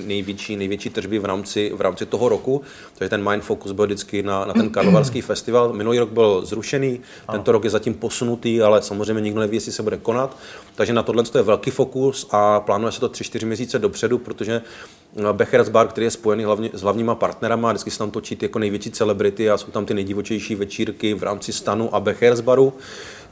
největší, 0.07 0.57
největší 0.57 0.91
tržby 0.91 1.19
v 1.19 1.25
rámci, 1.25 1.73
v 1.75 1.81
rámci 1.81 2.07
toho 2.07 2.29
roku. 2.29 2.62
Takže 2.95 3.09
ten 3.09 3.31
Mind 3.31 3.45
Focus 3.45 3.73
byl 3.73 3.87
vždycky 3.87 4.23
na, 4.23 4.45
na 4.45 4.53
ten 4.53 4.71
karlovarský 4.71 5.21
festival. 5.21 5.73
Minulý 5.73 5.99
rok 5.99 6.11
byl 6.11 6.43
zrušený, 6.45 7.01
tento 7.31 7.53
rok 7.53 7.65
je 7.65 7.71
zatím 7.71 7.95
posunutý, 7.95 8.62
ale 8.62 8.83
samozřejmě 8.83 9.23
nikdo 9.23 9.41
neví, 9.41 9.57
jestli 9.57 9.73
se 9.73 9.83
bude 9.83 9.97
konat. 9.97 10.37
Takže 10.75 10.93
na 10.93 11.03
tohle 11.03 11.25
je 11.35 11.43
velký 11.43 11.71
fokus 11.71 12.27
a 12.31 12.61
plánuje 12.61 12.93
se 12.93 13.01
to 13.01 13.09
3-4 13.09 13.47
měsíce 13.47 13.79
dopředu, 13.79 14.19
protože 14.19 14.50
eh, 14.50 15.32
Becher's 15.32 15.69
Bar, 15.69 15.88
který 15.88 16.05
je 16.05 16.11
spojený 16.11 16.44
hlavně 16.44 16.70
s 16.73 16.82
hlavníma 16.82 17.14
partnerama, 17.14 17.73
vždycky 17.73 17.91
se 17.91 17.99
tam 17.99 18.11
točí 18.11 18.37
ty 18.37 18.44
jako 18.44 18.58
největší 18.58 18.91
celebrity 18.91 19.50
a 19.50 19.58
jsou 19.58 19.70
tam 19.70 19.87
ty 19.87 19.94
nejdivočejší 19.94 20.55
večírky 20.55 21.14
v 21.14 21.23
rámci 21.23 21.52
Stanu 21.52 21.94
a 21.94 22.00
Becher's 22.00 22.41
Baru, 22.41 22.73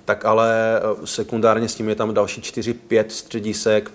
tak 0.05 0.25
ale 0.25 0.81
eh, 0.81 1.07
sekundárně 1.07 1.69
s 1.69 1.75
tím 1.75 1.89
je 1.89 1.95
tam 1.95 2.15
další 2.15 2.41
4-5 2.41 3.05
středisek, 3.09 3.91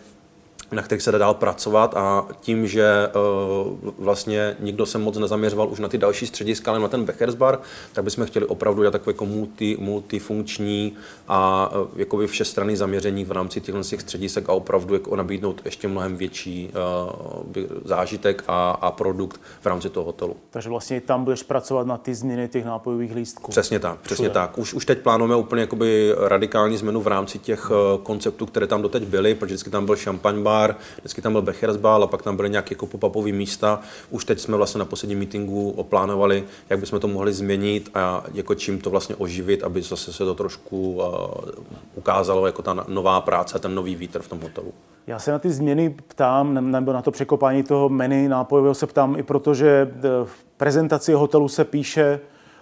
na 0.74 0.82
kterých 0.82 1.02
se 1.02 1.12
dá 1.12 1.18
dál 1.18 1.34
pracovat 1.34 1.94
a 1.98 2.28
tím, 2.40 2.68
že 2.68 3.10
uh, 3.16 3.92
vlastně 3.98 4.56
nikdo 4.60 4.86
se 4.86 4.98
moc 4.98 5.18
nezaměřoval 5.18 5.70
už 5.70 5.80
na 5.80 5.88
ty 5.88 5.98
další 5.98 6.28
střediska, 6.28 6.72
ale 6.72 6.80
na 6.80 6.88
ten 6.88 7.06
Beckers 7.06 7.36
bar, 7.36 7.60
tak 7.94 8.04
bychom 8.04 8.26
chtěli 8.26 8.46
opravdu 8.46 8.82
dělat 8.82 8.92
takové 8.92 9.14
jako 9.14 9.26
multi, 9.26 9.78
multifunkční 9.80 10.94
a 11.28 11.72
uh, 11.76 11.88
jakoby 11.96 12.28
všestranný 12.28 12.76
zaměření 12.76 13.26
v 13.26 13.32
rámci 13.32 13.62
těchto 13.62 13.84
těch 13.84 14.02
středisek 14.02 14.50
a 14.50 14.54
opravdu 14.54 14.94
jako 14.94 15.16
nabídnout 15.16 15.62
ještě 15.66 15.88
mnohem 15.88 16.18
větší 16.18 16.72
uh, 17.56 17.64
zážitek 17.86 18.44
a, 18.48 18.72
a 18.72 18.92
produkt 18.92 19.42
v 19.62 19.66
rámci 19.66 19.90
toho 19.90 20.06
hotelu. 20.06 20.36
Takže 20.50 20.70
vlastně 20.70 21.02
tam 21.02 21.24
budeš 21.24 21.44
pracovat 21.44 21.88
na 21.88 21.98
ty 21.98 22.16
změny 22.16 22.48
těch 22.48 22.66
nápojových 22.66 23.16
lístků. 23.16 23.52
Přesně 23.52 23.80
tak, 23.80 24.00
přesně 24.00 24.26
Všude. 24.26 24.34
tak. 24.34 24.58
Už, 24.58 24.74
už 24.74 24.86
teď 24.86 25.00
plánujeme 25.00 25.36
úplně 25.36 25.62
jakoby 25.62 26.16
radikální 26.18 26.78
změnu 26.78 27.02
v 27.02 27.08
rámci 27.08 27.40
těch 27.40 27.72
uh, 27.72 27.78
konceptů, 28.04 28.46
které 28.46 28.68
tam 28.68 28.82
doteď 28.82 29.04
byly, 29.04 29.36
protože 29.36 29.54
vždycky 29.54 29.70
tam 29.70 29.86
byl 29.86 29.96
šampaň 29.96 30.44
bar, 30.44 30.63
bar, 30.68 30.76
vždycky 30.98 31.22
tam 31.22 31.32
byl 31.32 31.42
Bechersbal 31.42 32.04
a 32.04 32.08
pak 32.08 32.22
tam 32.22 32.36
byly 32.36 32.50
nějaké 32.50 32.74
jako 32.74 32.88
pop 32.88 33.16
místa. 33.16 33.80
Už 34.10 34.26
teď 34.26 34.40
jsme 34.40 34.58
vlastně 34.58 34.80
na 34.80 34.86
posledním 34.86 35.20
meetingu 35.20 35.70
oplánovali, 35.70 36.44
jak 36.70 36.80
bychom 36.80 37.00
to 37.00 37.08
mohli 37.08 37.34
změnit 37.34 37.90
a 37.94 38.24
jako 38.34 38.56
čím 38.56 38.80
to 38.80 38.90
vlastně 38.90 39.16
oživit, 39.16 39.64
aby 39.64 39.82
zase 39.82 40.14
se 40.14 40.26
to 40.26 40.34
trošku 40.34 40.94
uh, 40.94 41.04
ukázalo 41.96 42.46
jako 42.46 42.62
ta 42.62 42.86
nová 42.88 43.22
práce, 43.22 43.60
ten 43.60 43.76
nový 43.76 43.96
vítr 43.96 44.22
v 44.22 44.28
tom 44.28 44.40
hotelu. 44.40 44.74
Já 45.08 45.20
se 45.20 45.32
na 45.32 45.40
ty 45.40 45.52
změny 45.52 45.96
ptám, 46.08 46.72
nebo 46.72 46.94
na 46.94 47.02
to 47.02 47.12
překopání 47.12 47.64
toho 47.64 47.90
menu 47.90 48.28
nápojového 48.28 48.74
se 48.74 48.88
ptám 48.88 49.20
i 49.20 49.24
proto, 49.24 49.54
že 49.54 49.92
v 50.24 50.44
prezentaci 50.58 51.14
hotelu 51.14 51.48
se 51.50 51.66
píše, 51.66 52.20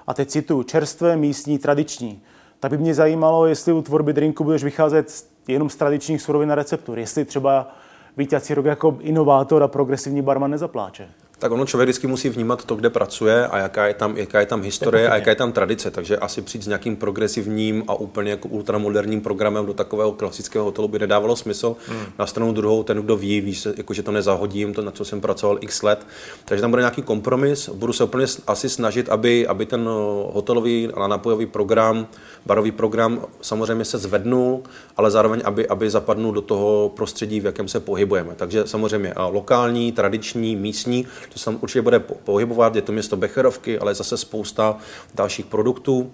a 0.07 0.13
teď 0.13 0.29
cituju, 0.29 0.63
čerstvé, 0.63 1.17
místní, 1.17 1.59
tradiční. 1.59 2.21
Tak 2.59 2.71
by 2.71 2.77
mě 2.77 2.93
zajímalo, 2.93 3.45
jestli 3.45 3.73
u 3.73 3.81
tvorby 3.81 4.13
drinku 4.13 4.43
budeš 4.43 4.63
vycházet 4.63 5.25
jenom 5.47 5.69
z 5.69 5.75
tradičních 5.75 6.21
surovin 6.21 6.51
a 6.51 6.55
receptur. 6.55 6.99
Jestli 6.99 7.25
třeba 7.25 7.75
Vítěcí 8.17 8.53
rok 8.53 8.65
jako 8.65 8.97
inovátor 9.01 9.63
a 9.63 9.67
progresivní 9.67 10.21
barman 10.21 10.51
nezapláče 10.51 11.09
tak 11.41 11.51
ono 11.51 11.65
člověk 11.65 11.89
vždycky 11.89 12.07
musí 12.07 12.29
vnímat 12.29 12.65
to, 12.65 12.75
kde 12.75 12.89
pracuje 12.89 13.47
a 13.47 13.57
jaká 13.57 13.87
je 13.87 13.93
tam, 13.93 14.17
jaká 14.17 14.39
je 14.39 14.45
tam 14.45 14.61
historie 14.61 15.09
a 15.09 15.15
jaká 15.15 15.29
je 15.29 15.35
tam 15.35 15.51
tradice. 15.51 15.91
Takže 15.91 16.17
asi 16.17 16.41
přijít 16.41 16.63
s 16.63 16.67
nějakým 16.67 16.95
progresivním 16.95 17.83
a 17.87 17.93
úplně 17.93 18.31
jako 18.31 18.47
ultramoderním 18.47 19.21
programem 19.21 19.65
do 19.65 19.73
takového 19.73 20.11
klasického 20.11 20.65
hotelu 20.65 20.87
by 20.87 20.99
nedávalo 20.99 21.35
smysl. 21.35 21.75
Hmm. 21.87 22.05
Na 22.19 22.25
stranu 22.25 22.53
druhou, 22.53 22.83
ten, 22.83 22.97
kdo 22.97 23.17
ví, 23.17 23.41
ví, 23.41 23.57
jako, 23.77 23.93
že 23.93 24.03
to 24.03 24.11
nezahodím, 24.11 24.73
to, 24.73 24.81
na 24.81 24.91
co 24.91 25.05
jsem 25.05 25.21
pracoval 25.21 25.57
x 25.61 25.83
let. 25.83 26.07
Takže 26.45 26.61
tam 26.61 26.69
bude 26.69 26.81
nějaký 26.81 27.01
kompromis. 27.01 27.69
Budu 27.69 27.93
se 27.93 28.03
úplně 28.03 28.25
asi 28.47 28.69
snažit, 28.69 29.09
aby, 29.09 29.47
aby 29.47 29.65
ten 29.65 29.89
hotelový 30.31 30.89
a 30.93 31.07
napojový 31.07 31.45
program, 31.45 32.07
barový 32.45 32.71
program 32.71 33.21
samozřejmě 33.41 33.85
se 33.85 33.97
zvednul, 33.97 34.63
ale 34.97 35.11
zároveň, 35.11 35.41
aby, 35.45 35.67
aby 35.67 35.89
zapadnul 35.89 36.33
do 36.33 36.41
toho 36.41 36.91
prostředí, 36.95 37.39
v 37.39 37.45
jakém 37.45 37.67
se 37.67 37.79
pohybujeme. 37.79 38.33
Takže 38.35 38.67
samozřejmě 38.67 39.13
lokální, 39.29 39.91
tradiční, 39.91 40.55
místní, 40.55 41.07
to 41.33 41.39
se 41.39 41.45
tam 41.45 41.57
určitě 41.61 41.81
bude 41.81 41.99
pohybovat, 41.99 42.75
je 42.75 42.81
to 42.81 42.91
město 42.91 43.17
Becherovky, 43.17 43.79
ale 43.79 43.95
zase 43.95 44.17
spousta 44.17 44.77
dalších 45.15 45.45
produktů. 45.45 46.11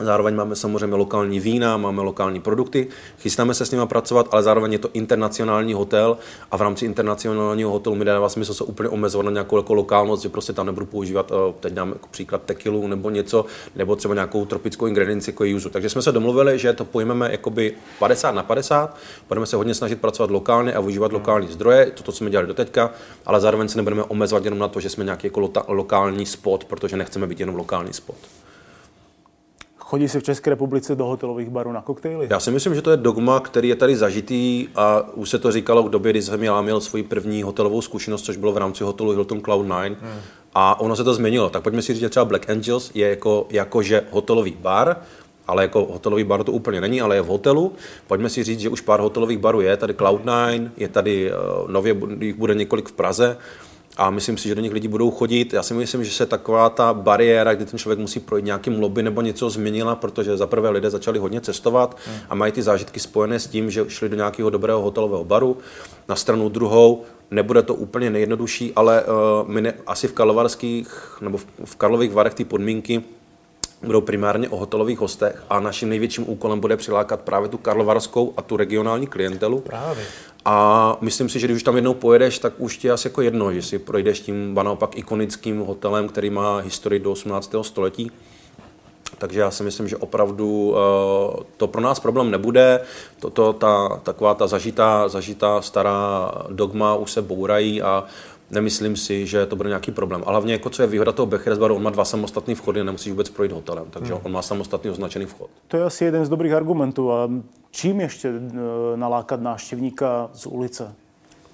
Zároveň 0.00 0.34
máme 0.34 0.56
samozřejmě 0.56 0.96
lokální 0.96 1.40
vína, 1.40 1.76
máme 1.76 2.02
lokální 2.02 2.40
produkty, 2.40 2.88
chystáme 3.18 3.54
se 3.54 3.66
s 3.66 3.70
nimi 3.70 3.86
pracovat, 3.86 4.28
ale 4.30 4.42
zároveň 4.42 4.72
je 4.72 4.78
to 4.78 4.88
internacionální 4.92 5.74
hotel 5.74 6.18
a 6.50 6.56
v 6.56 6.62
rámci 6.62 6.84
internacionálního 6.84 7.70
hotelu 7.70 7.96
mi 7.96 8.04
dává 8.04 8.28
smysl 8.28 8.54
se 8.54 8.64
úplně 8.64 8.88
omezovat 8.88 9.24
na 9.24 9.30
nějakou 9.30 9.56
jako 9.56 9.74
lokálnost, 9.74 10.22
že 10.22 10.28
prostě 10.28 10.52
tam 10.52 10.66
nebudu 10.66 10.86
používat, 10.86 11.32
eh, 11.32 11.54
teď 11.60 11.72
dám 11.72 11.88
jako 11.88 12.08
příklad 12.10 12.42
tekilu 12.42 12.86
nebo 12.86 13.10
něco, 13.10 13.44
nebo 13.76 13.96
třeba 13.96 14.14
nějakou 14.14 14.44
tropickou 14.46 14.86
ingredienci 14.86 15.30
jako 15.30 15.44
juzu. 15.44 15.70
Takže 15.70 15.88
jsme 15.90 16.02
se 16.02 16.12
domluvili, 16.12 16.58
že 16.58 16.72
to 16.72 16.84
pojmeme 16.84 17.30
jakoby 17.30 17.74
50 17.98 18.34
na 18.34 18.42
50, 18.42 18.96
budeme 19.28 19.46
se 19.46 19.56
hodně 19.56 19.74
snažit 19.74 20.00
pracovat 20.00 20.30
lokálně 20.30 20.72
a 20.72 20.80
využívat 20.80 21.12
lokální 21.12 21.48
zdroje, 21.48 21.86
to, 21.86 22.02
to 22.02 22.12
co 22.12 22.18
jsme 22.18 22.30
dělali 22.30 22.48
doteďka, 22.48 22.90
ale 23.26 23.40
zároveň 23.40 23.68
se 23.68 23.78
nebudeme 23.78 24.02
omezovat 24.02 24.44
jenom 24.44 24.58
na 24.58 24.68
to, 24.68 24.80
že 24.80 24.88
jsme 24.88 25.04
nějaký 25.04 25.26
jako 25.26 25.50
lokální 25.68 26.26
spot, 26.26 26.64
protože 26.64 26.96
nechceme 26.96 27.26
být 27.26 27.40
jenom 27.40 27.56
lokální 27.56 27.92
spot. 27.92 28.16
Chodí 29.88 30.08
se 30.08 30.20
v 30.20 30.22
České 30.22 30.50
republice 30.50 30.94
do 30.94 31.04
hotelových 31.04 31.48
barů 31.48 31.72
na 31.72 31.82
koktejly? 31.82 32.26
Já 32.30 32.40
si 32.40 32.50
myslím, 32.50 32.74
že 32.74 32.82
to 32.82 32.90
je 32.90 32.96
dogma, 32.96 33.40
který 33.40 33.68
je 33.68 33.76
tady 33.76 33.96
zažitý 33.96 34.68
a 34.76 35.08
už 35.14 35.30
se 35.30 35.38
to 35.38 35.52
říkalo 35.52 35.82
v 35.82 35.90
době, 35.90 36.12
kdy 36.12 36.22
jsem 36.22 36.42
já 36.42 36.62
měl 36.62 36.80
svoji 36.80 37.02
první 37.02 37.42
hotelovou 37.42 37.82
zkušenost, 37.82 38.22
což 38.22 38.36
bylo 38.36 38.52
v 38.52 38.56
rámci 38.56 38.84
hotelu 38.84 39.10
Hilton 39.10 39.38
Cloud9. 39.38 39.96
Hmm. 40.00 40.20
A 40.54 40.80
ono 40.80 40.96
se 40.96 41.04
to 41.04 41.14
změnilo. 41.14 41.50
Tak 41.50 41.62
pojďme 41.62 41.82
si 41.82 41.92
říct, 41.92 42.00
že 42.00 42.08
třeba 42.08 42.24
Black 42.24 42.50
Angels 42.50 42.90
je 42.94 43.08
jako, 43.08 43.46
jakože 43.50 44.02
hotelový 44.10 44.56
bar, 44.60 44.96
ale 45.46 45.62
jako 45.62 45.88
hotelový 45.92 46.24
bar 46.24 46.44
to 46.44 46.52
úplně 46.52 46.80
není, 46.80 47.00
ale 47.00 47.16
je 47.16 47.22
v 47.22 47.26
hotelu. 47.26 47.72
Pojďme 48.06 48.28
si 48.28 48.44
říct, 48.44 48.60
že 48.60 48.68
už 48.68 48.80
pár 48.80 49.00
hotelových 49.00 49.38
barů 49.38 49.60
je, 49.60 49.76
tady 49.76 49.92
Cloud9, 49.92 50.70
je 50.76 50.88
tady 50.88 51.32
uh, 51.32 51.70
nově, 51.70 51.96
jich 52.20 52.34
bude 52.34 52.54
několik 52.54 52.88
v 52.88 52.92
Praze 52.92 53.36
a 53.98 54.10
myslím 54.10 54.38
si, 54.38 54.48
že 54.48 54.54
do 54.54 54.60
nich 54.60 54.72
lidi 54.72 54.88
budou 54.88 55.10
chodit. 55.10 55.52
Já 55.52 55.62
si 55.62 55.74
myslím, 55.74 56.04
že 56.04 56.10
se 56.10 56.26
taková 56.26 56.70
ta 56.70 56.94
bariéra, 56.94 57.54
kdy 57.54 57.64
ten 57.64 57.78
člověk 57.78 57.98
musí 57.98 58.20
projít 58.20 58.44
nějakým 58.44 58.80
lobby 58.80 59.02
nebo 59.02 59.22
něco 59.22 59.50
změnila, 59.50 59.94
protože 59.94 60.36
za 60.36 60.46
prvé 60.46 60.70
lidé 60.70 60.90
začali 60.90 61.18
hodně 61.18 61.40
cestovat 61.40 61.96
a 62.28 62.34
mají 62.34 62.52
ty 62.52 62.62
zážitky 62.62 63.00
spojené 63.00 63.38
s 63.38 63.46
tím, 63.46 63.70
že 63.70 63.84
šli 63.88 64.08
do 64.08 64.16
nějakého 64.16 64.50
dobrého 64.50 64.82
hotelového 64.82 65.24
baru. 65.24 65.56
Na 66.08 66.16
stranu 66.16 66.48
druhou 66.48 67.02
nebude 67.30 67.62
to 67.62 67.74
úplně 67.74 68.10
nejjednodušší, 68.10 68.72
ale 68.76 69.02
uh, 69.02 69.48
my 69.48 69.60
ne, 69.60 69.74
asi 69.86 70.08
v 70.08 70.12
Karlovarských 70.12 71.18
nebo 71.20 71.38
v, 71.38 71.46
v 71.64 71.76
Karlových 71.76 72.12
Varech 72.12 72.34
ty 72.34 72.44
podmínky 72.44 73.02
budou 73.82 74.00
primárně 74.00 74.48
o 74.48 74.56
hotelových 74.56 74.98
hostech 74.98 75.42
a 75.50 75.60
naším 75.60 75.88
největším 75.88 76.30
úkolem 76.30 76.60
bude 76.60 76.76
přilákat 76.76 77.20
právě 77.20 77.48
tu 77.48 77.58
karlovarskou 77.58 78.34
a 78.36 78.42
tu 78.42 78.56
regionální 78.56 79.06
klientelu. 79.06 79.60
Právě. 79.60 80.04
A 80.44 80.96
myslím 81.00 81.28
si, 81.28 81.40
že 81.40 81.46
když 81.46 81.56
už 81.56 81.62
tam 81.62 81.76
jednou 81.76 81.94
pojedeš, 81.94 82.38
tak 82.38 82.52
už 82.58 82.76
ti 82.76 82.86
je 82.86 82.92
asi 82.92 83.08
jako 83.08 83.22
jedno, 83.22 83.52
že 83.52 83.62
si 83.62 83.78
projdeš 83.78 84.20
tím 84.20 84.54
naopak 84.54 84.98
ikonickým 84.98 85.60
hotelem, 85.60 86.08
který 86.08 86.30
má 86.30 86.56
historii 86.56 87.00
do 87.00 87.12
18. 87.12 87.54
století. 87.62 88.10
Takže 89.18 89.40
já 89.40 89.50
si 89.50 89.62
myslím, 89.62 89.88
že 89.88 89.96
opravdu 89.96 90.46
uh, 90.48 90.76
to 91.56 91.66
pro 91.66 91.80
nás 91.80 92.00
problém 92.00 92.30
nebude. 92.30 92.80
Toto, 93.20 93.52
ta, 93.52 94.00
taková 94.02 94.34
ta 94.34 94.46
zažitá, 94.46 95.08
zažitá 95.08 95.62
stará 95.62 96.32
dogma 96.48 96.94
už 96.94 97.12
se 97.12 97.22
bourají 97.22 97.82
a 97.82 98.04
nemyslím 98.50 98.96
si, 98.96 99.26
že 99.26 99.46
to 99.46 99.56
bude 99.56 99.68
nějaký 99.68 99.90
problém. 99.92 100.22
Ale 100.26 100.32
hlavně, 100.32 100.52
jako 100.52 100.70
co 100.70 100.82
je 100.82 100.88
výhoda 100.88 101.12
toho 101.12 101.26
Becheres 101.26 101.58
baru, 101.58 101.74
on 101.74 101.82
má 101.82 101.90
dva 101.90 102.04
samostatné 102.04 102.54
vchody, 102.54 102.84
nemusíš 102.84 103.12
vůbec 103.12 103.30
projít 103.30 103.52
hotelem, 103.52 103.84
takže 103.90 104.12
hmm. 104.12 104.22
on 104.24 104.32
má 104.32 104.42
samostatný 104.42 104.90
označený 104.90 105.26
vchod. 105.26 105.50
To 105.68 105.76
je 105.76 105.84
asi 105.84 106.04
jeden 106.04 106.24
z 106.24 106.28
dobrých 106.28 106.52
argumentů. 106.52 107.12
A 107.12 107.30
čím 107.70 108.00
ještě 108.00 108.28
eh, 108.28 108.52
nalákat 108.96 109.40
návštěvníka 109.40 110.30
z 110.32 110.46
ulice? 110.46 110.94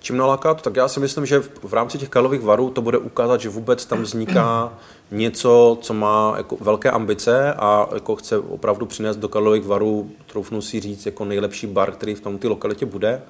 Čím 0.01 0.17
nalákat? 0.17 0.63
Tak 0.63 0.77
já 0.77 0.89
si 0.89 1.01
myslím, 1.01 1.27
že 1.27 1.41
v 1.63 1.73
rámci 1.73 1.99
těch 1.99 2.09
kalových 2.09 2.41
varů 2.41 2.71
to 2.71 2.83
bude 2.83 2.99
ukázat, 2.99 3.41
že 3.41 3.49
vůbec 3.49 3.87
tam 3.87 4.03
vzniká 4.03 4.73
něco, 5.11 5.79
co 5.81 5.95
má 5.95 6.35
jako 6.37 6.57
velké 6.61 6.91
ambice 6.91 7.55
a 7.55 7.89
jako 7.95 8.17
chce 8.17 8.39
opravdu 8.39 8.87
přinést 8.87 9.17
do 9.17 9.29
kalových 9.29 9.65
varů, 9.65 10.11
troufnu 10.27 10.63
si 10.63 10.81
říct, 10.81 11.07
jako 11.07 11.25
nejlepší 11.25 11.67
bar, 11.67 11.93
který 11.93 12.15
v 12.15 12.21
tom 12.21 12.39
té 12.39 12.49
lokalitě 12.49 12.87
bude 12.87 13.23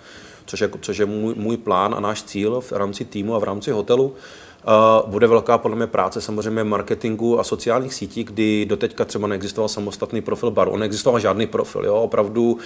což 0.46 0.60
je, 0.60 0.70
což 0.80 0.98
je 0.98 1.06
můj, 1.06 1.34
můj 1.34 1.56
plán 1.56 1.94
a 1.94 2.00
náš 2.00 2.22
cíl 2.22 2.60
v 2.60 2.72
rámci 2.72 3.04
týmu 3.04 3.34
a 3.34 3.38
v 3.38 3.44
rámci 3.44 3.70
hotelu. 3.70 4.14
Uh, 5.04 5.10
bude 5.10 5.26
velká 5.26 5.58
podle 5.58 5.76
mě 5.76 5.86
práce 5.86 6.20
samozřejmě 6.20 6.64
marketingu 6.64 7.40
a 7.40 7.44
sociálních 7.44 7.94
sítí, 7.94 8.24
kdy 8.24 8.66
doteďka 8.66 9.04
třeba 9.04 9.28
neexistoval 9.28 9.68
samostatný 9.68 10.20
profil 10.20 10.50
baru. 10.50 10.70
On 10.70 10.80
neexistoval 10.80 11.20
žádný 11.20 11.46
profil. 11.46 11.84
Jo? 11.84 11.94
Opravdu 11.94 12.58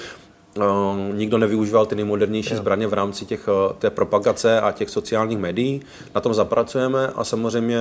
nikdo 1.13 1.39
nevyužíval 1.39 1.87
ty 1.87 1.95
nejmodernější 1.95 2.55
jo. 2.55 2.57
zbraně 2.61 2.87
v 2.87 2.93
rámci 2.93 3.25
těch, 3.25 3.49
eh, 3.49 3.75
té 3.79 3.91
propagace 3.91 4.61
a 4.61 4.73
těch 4.73 4.91
sociálních 4.91 5.39
médií. 5.39 5.83
Na 6.15 6.21
tom 6.21 6.35
zapracujeme 6.35 7.07
a 7.07 7.25
samozřejmě 7.25 7.79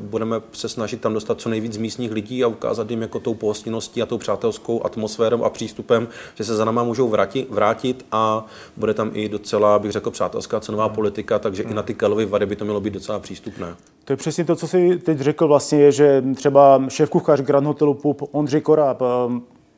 budeme 0.00 0.40
se 0.52 0.68
snažit 0.68 1.00
tam 1.00 1.14
dostat 1.14 1.40
co 1.40 1.48
nejvíc 1.48 1.76
místních 1.76 2.12
lidí 2.12 2.44
a 2.44 2.46
ukázat 2.46 2.90
jim 2.90 3.02
jako 3.02 3.20
tou 3.20 3.34
pohostinností 3.34 4.02
a 4.02 4.06
tou 4.06 4.18
přátelskou 4.18 4.86
atmosférou 4.86 5.44
a 5.44 5.50
přístupem, 5.50 6.08
že 6.34 6.44
se 6.44 6.56
za 6.56 6.64
náma 6.64 6.84
můžou 6.84 7.08
vrátit, 7.08 7.50
vrátit 7.50 8.06
a 8.12 8.46
bude 8.76 8.94
tam 8.94 9.10
i 9.14 9.28
docela, 9.28 9.78
bych 9.78 9.92
řekl, 9.92 10.10
přátelská 10.10 10.60
cenová 10.60 10.84
hmm. 10.84 10.94
politika, 10.94 11.38
takže 11.38 11.62
hmm. 11.62 11.72
i 11.72 11.74
na 11.74 11.82
ty 11.82 11.94
kalovy 11.94 12.26
vady 12.26 12.46
by 12.46 12.56
to 12.56 12.64
mělo 12.64 12.80
být 12.80 12.94
docela 12.94 13.18
přístupné. 13.18 13.74
To 14.04 14.12
je 14.12 14.16
přesně 14.16 14.44
to, 14.44 14.56
co 14.56 14.68
jsi 14.68 14.98
teď 14.98 15.18
řekl 15.18 15.48
vlastně, 15.48 15.80
je, 15.80 15.92
že 15.92 16.24
třeba 16.34 16.82
šéf 16.88 17.10
kuchař 17.10 17.40
Grand 17.40 17.66
Hotelu 17.66 17.94
Pup 17.94 18.22
Ondřej 18.32 18.60
Koráb 18.60 19.02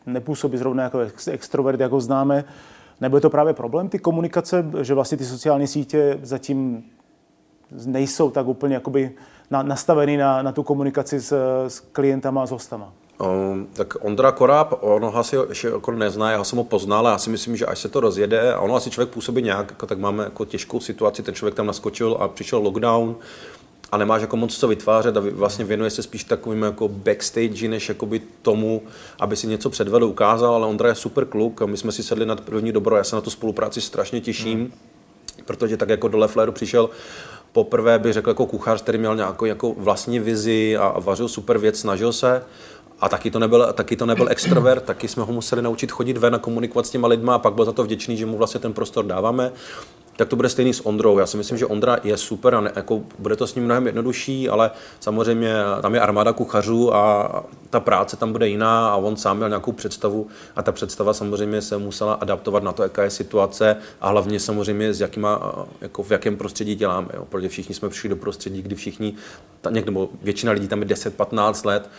nepůsobí 0.07 0.59
zrovna 0.59 0.83
jako 0.83 0.99
extrovert, 1.30 1.80
jako 1.80 2.00
známe. 2.00 2.45
Nebo 3.00 3.16
je 3.16 3.21
to 3.21 3.30
právě 3.30 3.54
problém 3.54 3.88
ty 3.88 3.99
komunikace, 3.99 4.64
že 4.80 4.95
vlastně 4.95 5.19
ty 5.19 5.25
sociální 5.25 5.66
sítě 5.66 6.19
zatím 6.23 6.85
nejsou 7.87 8.30
tak 8.30 8.47
úplně 8.47 8.75
jakoby 8.75 9.12
nastavený 9.50 10.16
na, 10.16 10.42
na 10.42 10.52
tu 10.52 10.62
komunikaci 10.62 11.21
s, 11.21 11.33
s 11.69 11.80
klientama 11.80 12.42
a 12.42 12.47
s 12.47 12.50
hostama? 12.50 12.92
Um, 13.21 13.69
tak 13.73 14.04
Ondra 14.04 14.33
Koráb, 14.33 14.75
ono 14.80 15.16
asi 15.16 15.37
ještě 15.49 15.69
jako 15.69 15.92
nezná, 15.92 16.30
já 16.30 16.45
jsem 16.45 16.57
ho 16.57 16.64
poznal, 16.64 17.04
já 17.04 17.19
si 17.19 17.30
myslím, 17.30 17.57
že 17.57 17.66
až 17.66 17.78
se 17.78 17.88
to 17.88 18.00
rozjede, 18.00 18.54
a 18.54 18.61
ono 18.61 18.75
asi 18.75 18.90
člověk 18.90 19.14
působí 19.14 19.42
nějak, 19.42 19.71
jako, 19.71 19.87
tak 19.87 19.99
máme 19.99 20.25
jako 20.25 20.45
těžkou 20.45 20.80
situaci, 20.80 21.23
ten 21.23 21.35
člověk 21.35 21.54
tam 21.54 21.66
naskočil 21.66 22.16
a 22.21 22.28
přišel 22.28 22.59
lockdown, 22.59 23.16
a 23.93 23.97
nemáš 23.97 24.21
jako 24.21 24.37
moc 24.37 24.57
co 24.57 24.69
vytvářet 24.69 25.17
a 25.17 25.23
vlastně 25.33 25.65
věnuje 25.65 25.91
se 25.91 26.03
spíš 26.03 26.25
takovým 26.25 26.63
jako 26.63 26.89
backstage, 26.89 27.69
než 27.69 27.89
jakoby 27.89 28.21
tomu, 28.43 28.83
aby 29.19 29.37
si 29.37 29.47
něco 29.47 29.71
předvedl, 29.71 30.05
ukázal, 30.05 30.55
ale 30.55 30.67
Ondra 30.67 30.89
je 30.89 30.95
super 30.95 31.25
kluk 31.25 31.63
a 31.63 31.67
my 31.67 31.77
jsme 31.77 31.93
si 31.93 32.03
sedli 32.03 32.27
na 32.27 32.37
první 32.37 32.73
dobro, 32.73 32.97
já 32.97 33.05
se 33.05 33.17
na 33.17 33.23
tu 33.23 33.31
spolupráci 33.31 33.81
strašně 33.81 34.21
těším, 34.21 34.59
hmm. 34.59 34.73
protože 35.45 35.77
tak 35.77 35.89
jako 35.89 36.09
do 36.09 36.19
Lefleru 36.19 36.53
přišel 36.53 36.91
poprvé 37.53 37.99
bych 37.99 38.13
řekl 38.13 38.31
jako 38.31 38.47
kuchař, 38.47 38.83
který 38.83 38.99
měl 38.99 39.17
nějakou 39.17 39.45
jako 39.45 39.75
vlastní 39.79 40.19
vizi 40.19 40.77
a 40.77 40.99
vařil 40.99 41.29
super 41.29 41.59
věc, 41.59 41.79
snažil 41.79 42.13
se 42.13 42.43
a 43.01 43.09
taky 43.09 43.31
to, 43.31 43.39
nebyl, 43.39 43.73
taky 43.73 43.97
to 43.97 44.07
nebyl 44.07 44.29
extrovert, 44.29 44.85
taky 44.85 45.09
jsme 45.09 45.23
ho 45.23 45.33
museli 45.33 45.63
naučit 45.63 45.93
chodit 45.93 46.19
ven 46.19 46.35
a 46.35 46.39
komunikovat 46.39 46.87
s 46.87 46.91
těma 46.91 47.09
lidma 47.09 47.35
a 47.35 47.39
pak 47.39 47.55
byl 47.55 47.65
za 47.65 47.73
to 47.73 47.85
vděčný, 47.85 48.17
že 48.17 48.27
mu 48.27 48.37
vlastně 48.37 48.61
ten 48.61 48.73
prostor 48.73 49.05
dáváme 49.05 49.53
tak 50.21 50.29
to 50.29 50.37
bude 50.37 50.49
stejný 50.49 50.75
s 50.75 50.87
Ondrou. 50.87 51.19
Já 51.19 51.27
si 51.27 51.37
myslím, 51.37 51.59
že 51.59 51.67
Ondra 51.67 51.99
je 52.05 52.17
super 52.17 52.55
a 52.55 52.61
ne, 52.61 52.73
jako, 52.77 53.03
bude 53.19 53.37
to 53.37 53.47
s 53.47 53.55
ním 53.55 53.65
mnohem 53.65 53.87
jednodušší, 53.87 54.49
ale 54.49 54.71
samozřejmě 55.00 55.55
tam 55.83 55.95
je 55.95 56.00
armáda 56.00 56.33
kuchařů 56.33 56.95
a 56.95 57.45
ta 57.71 57.81
práce 57.81 58.17
tam 58.17 58.33
bude 58.33 58.49
jiná 58.49 58.89
a 58.89 58.97
on 58.97 59.17
sám 59.17 59.37
měl 59.37 59.49
nějakou 59.49 59.73
představu 59.73 60.27
a 60.57 60.62
ta 60.62 60.73
představa 60.73 61.15
samozřejmě 61.15 61.62
se 61.62 61.79
musela 61.79 62.15
adaptovat 62.15 62.62
na 62.62 62.73
to, 62.73 62.83
jaká 62.83 63.03
je 63.03 63.11
situace 63.11 63.77
a 64.00 64.09
hlavně 64.09 64.41
samozřejmě 64.41 64.95
s 64.95 65.00
jakýma, 65.00 65.55
jako 65.81 66.03
v 66.03 66.11
jakém 66.11 66.37
prostředí 66.37 66.75
děláme. 66.75 67.09
Jo. 67.15 67.25
Protože 67.29 67.49
všichni 67.49 67.75
jsme 67.75 67.89
přišli 67.89 68.09
do 68.09 68.17
prostředí, 68.17 68.62
kdy 68.62 68.75
všichni, 68.75 69.15
někdo, 69.71 70.09
většina 70.23 70.53
lidí 70.53 70.69
tam 70.69 70.83
je 70.83 70.89
10-15 70.89 71.67
let, 71.67 71.91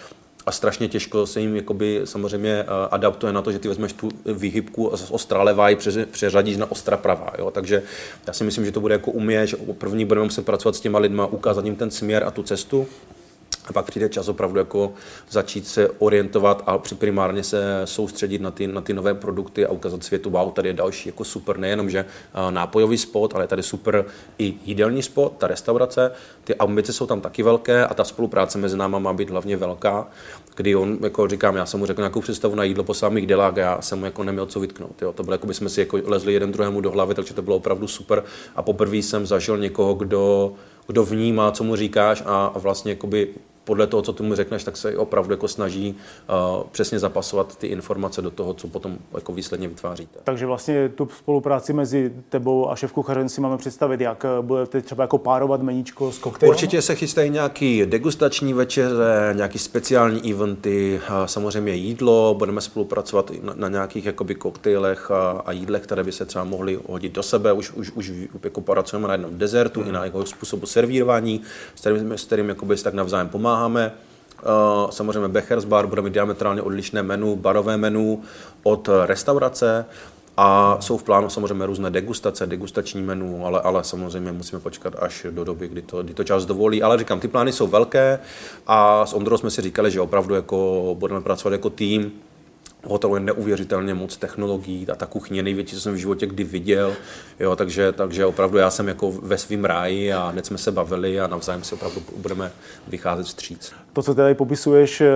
a 0.46 0.52
strašně 0.52 0.88
těžko 0.88 1.28
se 1.28 1.42
jim 1.42 1.56
jakoby 1.56 2.02
samozřejmě 2.04 2.52
eh, 2.52 2.66
adaptuje 2.92 3.34
na 3.34 3.42
to, 3.42 3.52
že 3.52 3.60
ty 3.60 3.68
vezmeš 3.68 3.94
tu 3.94 4.10
výhybku 4.26 4.92
z 4.96 5.12
ostra 5.12 5.44
levá 5.44 5.70
i 5.70 5.78
přeřadíš 6.12 6.58
na 6.58 6.72
ostra 6.72 6.98
pravá. 6.98 7.34
Jo? 7.38 7.52
Takže 7.52 7.84
já 8.28 8.34
si 8.34 8.44
myslím, 8.44 8.66
že 8.66 8.72
to 8.72 8.80
bude 8.80 8.94
jako 8.94 9.12
umě, 9.12 9.48
že 9.48 9.58
první 9.78 10.06
budeme 10.06 10.24
muset 10.24 10.46
pracovat 10.46 10.76
s 10.76 10.80
těma 10.80 11.00
lidma, 11.00 11.26
ukázat 11.26 11.66
jim 11.66 11.76
ten 11.76 11.92
směr 11.92 12.24
a 12.24 12.32
tu 12.32 12.44
cestu 12.44 12.88
a 13.68 13.74
pak 13.74 13.86
přijde 13.86 14.10
čas 14.10 14.27
opravdu 14.27 14.60
jako 14.60 14.94
začít 15.30 15.68
se 15.68 15.89
orientovat 15.89 16.63
a 16.65 16.77
primárně 16.77 17.44
se 17.44 17.82
soustředit 17.86 18.41
na 18.41 18.51
ty, 18.51 18.68
na 18.68 18.82
ty 18.82 18.94
nové 18.94 19.13
produkty 19.13 19.65
a 19.65 19.72
ukázat 19.72 20.03
světu, 20.03 20.30
wow, 20.30 20.51
tady 20.51 20.70
je 20.70 20.74
další 20.74 21.10
jako 21.10 21.24
super, 21.24 21.58
nejenom, 21.58 21.89
že 21.89 22.06
nápojový 22.50 22.98
spot, 22.98 23.36
ale 23.36 23.48
tady 23.48 23.63
super 23.63 24.06
i 24.38 24.53
jídelní 24.65 25.03
spot, 25.03 25.34
ta 25.38 25.48
restaurace, 25.48 26.12
ty 26.44 26.56
ambice 26.56 26.94
jsou 26.94 27.06
tam 27.06 27.22
taky 27.22 27.44
velké 27.44 27.86
a 27.86 27.94
ta 27.94 28.03
spolupráce 28.03 28.58
mezi 28.58 28.77
náma 28.77 29.00
má 29.00 29.13
být 29.13 29.30
hlavně 29.30 29.58
velká, 29.58 30.08
kdy 30.56 30.75
on, 30.75 30.98
jako 31.03 31.27
říkám, 31.27 31.56
já 31.56 31.65
jsem 31.65 31.80
mu 31.80 31.86
řekl 31.86 32.01
nějakou 32.01 32.22
představu 32.22 32.56
na 32.56 32.63
jídlo 32.63 32.84
po 32.84 32.94
samých 32.94 33.27
delách 33.27 33.53
a 33.58 33.60
já 33.60 33.82
jsem 33.82 34.00
mu 34.00 34.06
jako 34.06 34.24
neměl 34.24 34.46
co 34.46 34.60
vytknout. 34.60 35.01
Jo. 35.01 35.13
To 35.13 35.24
bylo, 35.24 35.34
jako 35.34 35.48
by 35.48 35.53
jsme 35.53 35.70
si 35.70 35.80
jako 35.80 36.00
lezli 36.06 36.34
jeden 36.34 36.51
druhému 36.51 36.82
do 36.82 36.91
hlavy, 36.91 37.15
takže 37.15 37.34
to 37.34 37.41
bylo 37.41 37.56
opravdu 37.56 37.88
super 37.88 38.24
a 38.56 38.62
poprvé 38.62 38.98
jsem 38.98 39.25
zažil 39.25 39.58
někoho, 39.58 39.94
kdo 39.94 40.53
kdo 40.88 41.06
vnímá, 41.06 41.51
co 41.51 41.63
mu 41.63 41.75
říkáš 41.75 42.24
a, 42.25 42.46
a 42.46 42.60
vlastně 42.60 42.91
jakoby 42.91 43.27
podle 43.63 43.88
toho, 43.88 44.01
co 44.01 44.13
tomu 44.13 44.36
řekneš, 44.36 44.63
tak 44.63 44.77
se 44.77 44.98
opravdu 44.98 45.34
jako 45.34 45.48
snaží 45.48 45.96
uh, 46.30 46.63
přesně 46.72 47.00
zapasovat 47.00 47.56
ty 47.56 47.68
informace 47.68 48.22
do 48.22 48.32
toho, 48.32 48.53
co 48.53 48.68
potom 48.68 48.98
jako 49.13 49.34
výsledně 49.34 49.68
vytváříte. 49.68 50.20
Takže 50.24 50.46
vlastně 50.46 50.89
tu 50.89 51.10
spolupráci 51.18 51.74
mezi 51.74 52.13
tebou 52.30 52.72
a 52.72 52.75
šéf 52.75 52.91
kuchařem 52.91 53.30
si 53.30 53.41
máme 53.41 53.58
představit, 53.58 54.01
jak 54.01 54.25
budete 54.41 54.82
třeba 54.82 55.03
jako 55.03 55.18
párovat 55.18 55.62
meníčko 55.62 56.12
s 56.12 56.18
koktejlem? 56.18 56.56
Určitě 56.56 56.82
se 56.82 56.96
chystají 56.96 57.30
nějaký 57.30 57.86
degustační 57.86 58.53
večeře, 58.53 59.34
nějaký 59.34 59.60
speciální 59.60 60.32
eventy, 60.32 61.01
samozřejmě 61.25 61.74
jídlo, 61.74 62.36
budeme 62.38 62.62
spolupracovat 62.62 63.32
na, 63.41 63.53
na 63.56 63.68
nějakých 63.68 64.06
jakoby 64.06 64.36
koktejlech 64.36 65.12
a, 65.12 65.41
a 65.46 65.51
jídlech, 65.51 65.84
které 65.84 66.03
by 66.03 66.12
se 66.12 66.25
třeba 66.25 66.44
mohly 66.44 66.80
hodit 66.88 67.13
do 67.13 67.24
sebe. 67.24 67.53
Už, 67.53 67.72
už, 67.72 67.91
už 67.91 68.12
jako 68.44 68.62
pracujeme 68.62 69.08
na 69.08 69.13
jednom 69.13 69.38
dezertu 69.38 69.80
hmm. 69.80 69.89
i 69.89 69.91
na 69.91 70.06
jeho 70.06 70.25
způsobu 70.25 70.65
servírování, 70.65 71.41
s 71.75 71.80
kterým, 71.80 72.12
s 72.12 72.24
kterým 72.24 72.50
jakoby 72.50 72.75
tak 72.75 72.94
navzájem 72.94 73.30
pomáháme. 73.30 73.50
Samozřejmě 74.89 75.27
Becher's 75.27 75.65
Bar 75.65 75.88
bude 75.88 76.01
mít 76.01 76.13
diametrálně 76.13 76.62
odlišné 76.62 77.03
menu, 77.03 77.36
barové 77.36 77.77
menu 77.77 78.22
od 78.63 78.89
restaurace 79.05 79.86
a 80.38 80.77
jsou 80.79 80.98
v 80.98 81.03
plánu 81.03 81.29
samozřejmě 81.29 81.65
různé 81.65 81.89
degustace, 81.89 82.48
degustační 82.48 83.01
menu, 83.01 83.46
ale, 83.46 83.62
ale 83.62 83.84
samozřejmě 83.84 84.31
musíme 84.31 84.62
počkat 84.62 84.96
až 85.00 85.25
do 85.31 85.43
doby, 85.43 85.67
kdy 85.67 85.81
to, 85.81 86.03
kdy 86.03 86.13
to 86.13 86.24
čas 86.24 86.46
dovolí. 86.46 86.84
Ale 86.84 86.98
říkám, 86.98 87.20
ty 87.20 87.27
plány 87.27 87.51
jsou 87.51 87.67
velké 87.67 88.20
a 88.67 89.05
s 89.05 89.13
Ondrou 89.13 89.38
jsme 89.38 89.51
si 89.51 89.62
říkali, 89.62 89.91
že 89.91 90.01
opravdu 90.01 90.36
jako 90.36 90.96
budeme 91.00 91.22
pracovat 91.22 91.51
jako 91.51 91.70
tým, 91.70 92.12
hotelu 92.84 93.16
je 93.16 93.22
neuvěřitelně 93.22 93.94
moc 93.94 94.18
technologií 94.18 94.88
a 94.90 94.96
ta 94.96 95.06
kuchyně 95.06 95.40
je 95.40 95.44
největší, 95.44 95.76
co 95.76 95.82
jsem 95.82 95.94
v 95.94 95.98
životě 95.98 96.28
kdy 96.28 96.44
viděl, 96.44 96.94
jo, 97.40 97.56
takže, 97.56 97.92
takže 97.92 98.26
opravdu 98.26 98.58
já 98.58 98.70
jsem 98.70 98.88
jako 98.88 99.12
ve 99.12 99.38
svém 99.38 99.66
ráji 99.66 100.14
a 100.14 100.28
hned 100.28 100.46
jsme 100.46 100.58
se 100.58 100.72
bavili 100.72 101.20
a 101.20 101.28
navzájem 101.28 101.64
si 101.64 101.76
opravdu 101.76 102.02
budeme 102.18 102.52
vycházet 102.88 103.26
vstříc. 103.26 103.72
To, 103.94 104.04
co 104.04 104.16
tady 104.16 104.36
popisuješ, 104.36 105.02
eh, 105.02 105.08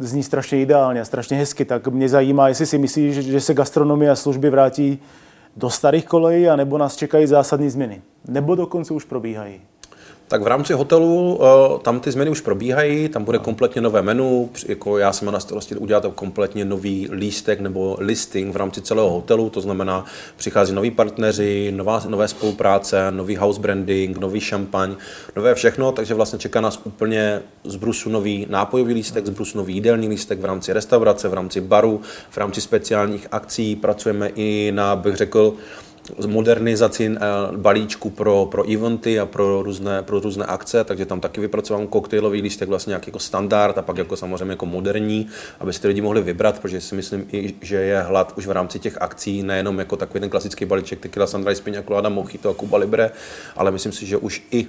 zní 0.00 0.22
strašně 0.22 0.60
ideálně 0.60 1.04
strašně 1.04 1.36
hezky, 1.36 1.64
tak 1.64 1.88
mě 1.88 2.08
zajímá, 2.08 2.48
jestli 2.48 2.66
si 2.66 2.78
myslíš, 2.78 3.14
že 3.14 3.40
se 3.40 3.54
gastronomie 3.54 4.10
a 4.10 4.16
služby 4.16 4.50
vrátí 4.50 4.98
do 5.56 5.70
starých 5.70 6.06
kolejí, 6.06 6.48
anebo 6.48 6.78
nás 6.78 6.96
čekají 6.96 7.26
zásadní 7.26 7.70
změny, 7.70 8.02
nebo 8.28 8.54
dokonce 8.54 8.94
už 8.94 9.04
probíhají. 9.04 9.60
Tak 10.30 10.42
v 10.42 10.46
rámci 10.46 10.72
hotelu 10.72 11.34
uh, 11.34 11.78
tam 11.78 12.00
ty 12.00 12.10
změny 12.10 12.30
už 12.30 12.40
probíhají, 12.40 13.08
tam 13.08 13.24
bude 13.24 13.38
kompletně 13.38 13.80
nové 13.80 14.02
menu, 14.02 14.50
jako 14.68 14.98
já 14.98 15.12
jsem 15.12 15.32
na 15.32 15.40
starosti 15.40 15.76
udělat 15.76 16.06
kompletně 16.14 16.64
nový 16.64 17.08
lístek 17.12 17.60
nebo 17.60 17.96
listing 18.00 18.54
v 18.54 18.56
rámci 18.56 18.80
celého 18.80 19.10
hotelu, 19.10 19.50
to 19.50 19.60
znamená, 19.60 20.04
přichází 20.36 20.74
noví 20.74 20.90
partneři, 20.90 21.72
nová, 21.76 22.02
nové 22.08 22.28
spolupráce, 22.28 23.10
nový 23.10 23.36
house 23.36 23.60
branding, 23.60 24.18
nový 24.18 24.40
šampaň, 24.40 24.96
nové 25.36 25.54
všechno, 25.54 25.92
takže 25.92 26.14
vlastně 26.14 26.38
čeká 26.38 26.60
nás 26.60 26.80
úplně 26.84 27.42
z 27.64 27.76
brusu 27.76 28.10
nový 28.10 28.46
nápojový 28.50 28.94
lístek, 28.94 29.26
z 29.26 29.30
brusu 29.30 29.58
nový 29.58 29.74
jídelní 29.74 30.08
lístek 30.08 30.40
v 30.40 30.44
rámci 30.44 30.72
restaurace, 30.72 31.28
v 31.28 31.34
rámci 31.34 31.60
baru, 31.60 32.00
v 32.30 32.36
rámci 32.36 32.60
speciálních 32.60 33.26
akcí, 33.32 33.76
pracujeme 33.76 34.28
i 34.34 34.72
na, 34.74 34.96
bych 34.96 35.16
řekl, 35.16 35.54
modernizaci 36.26 37.10
eh, 37.16 37.18
balíčku 37.56 38.10
pro, 38.10 38.48
pro 38.50 38.70
eventy 38.72 39.20
a 39.20 39.26
pro 39.26 39.62
různé, 39.62 40.02
pro 40.02 40.20
různé 40.20 40.44
akce, 40.44 40.84
takže 40.84 41.06
tam 41.06 41.20
taky 41.20 41.40
vypracovám 41.40 41.86
koktejlový 41.86 42.42
lístek 42.42 42.68
vlastně 42.68 42.94
jako 42.94 43.18
standard 43.18 43.78
a 43.78 43.82
pak 43.82 43.98
jako 43.98 44.16
samozřejmě 44.16 44.50
jako 44.50 44.66
moderní, 44.66 45.26
aby 45.60 45.72
si 45.72 45.80
ty 45.80 45.88
lidi 45.88 46.00
mohli 46.00 46.22
vybrat, 46.22 46.58
protože 46.58 46.80
si 46.80 46.94
myslím 46.94 47.26
i, 47.32 47.54
že 47.60 47.76
je 47.76 48.00
hlad 48.00 48.32
už 48.36 48.46
v 48.46 48.50
rámci 48.50 48.78
těch 48.78 49.02
akcí, 49.02 49.42
nejenom 49.42 49.78
jako 49.78 49.96
takový 49.96 50.20
ten 50.20 50.30
klasický 50.30 50.64
balíček 50.64 51.00
tequila, 51.00 51.26
sandra, 51.26 51.54
spiňa, 51.54 51.82
colada, 51.82 52.08
mojito 52.08 52.50
a 52.50 52.54
Cuba 52.54 52.78
Libre, 52.78 53.10
ale 53.56 53.70
myslím 53.70 53.92
si, 53.92 54.06
že 54.06 54.16
už 54.16 54.42
i 54.50 54.66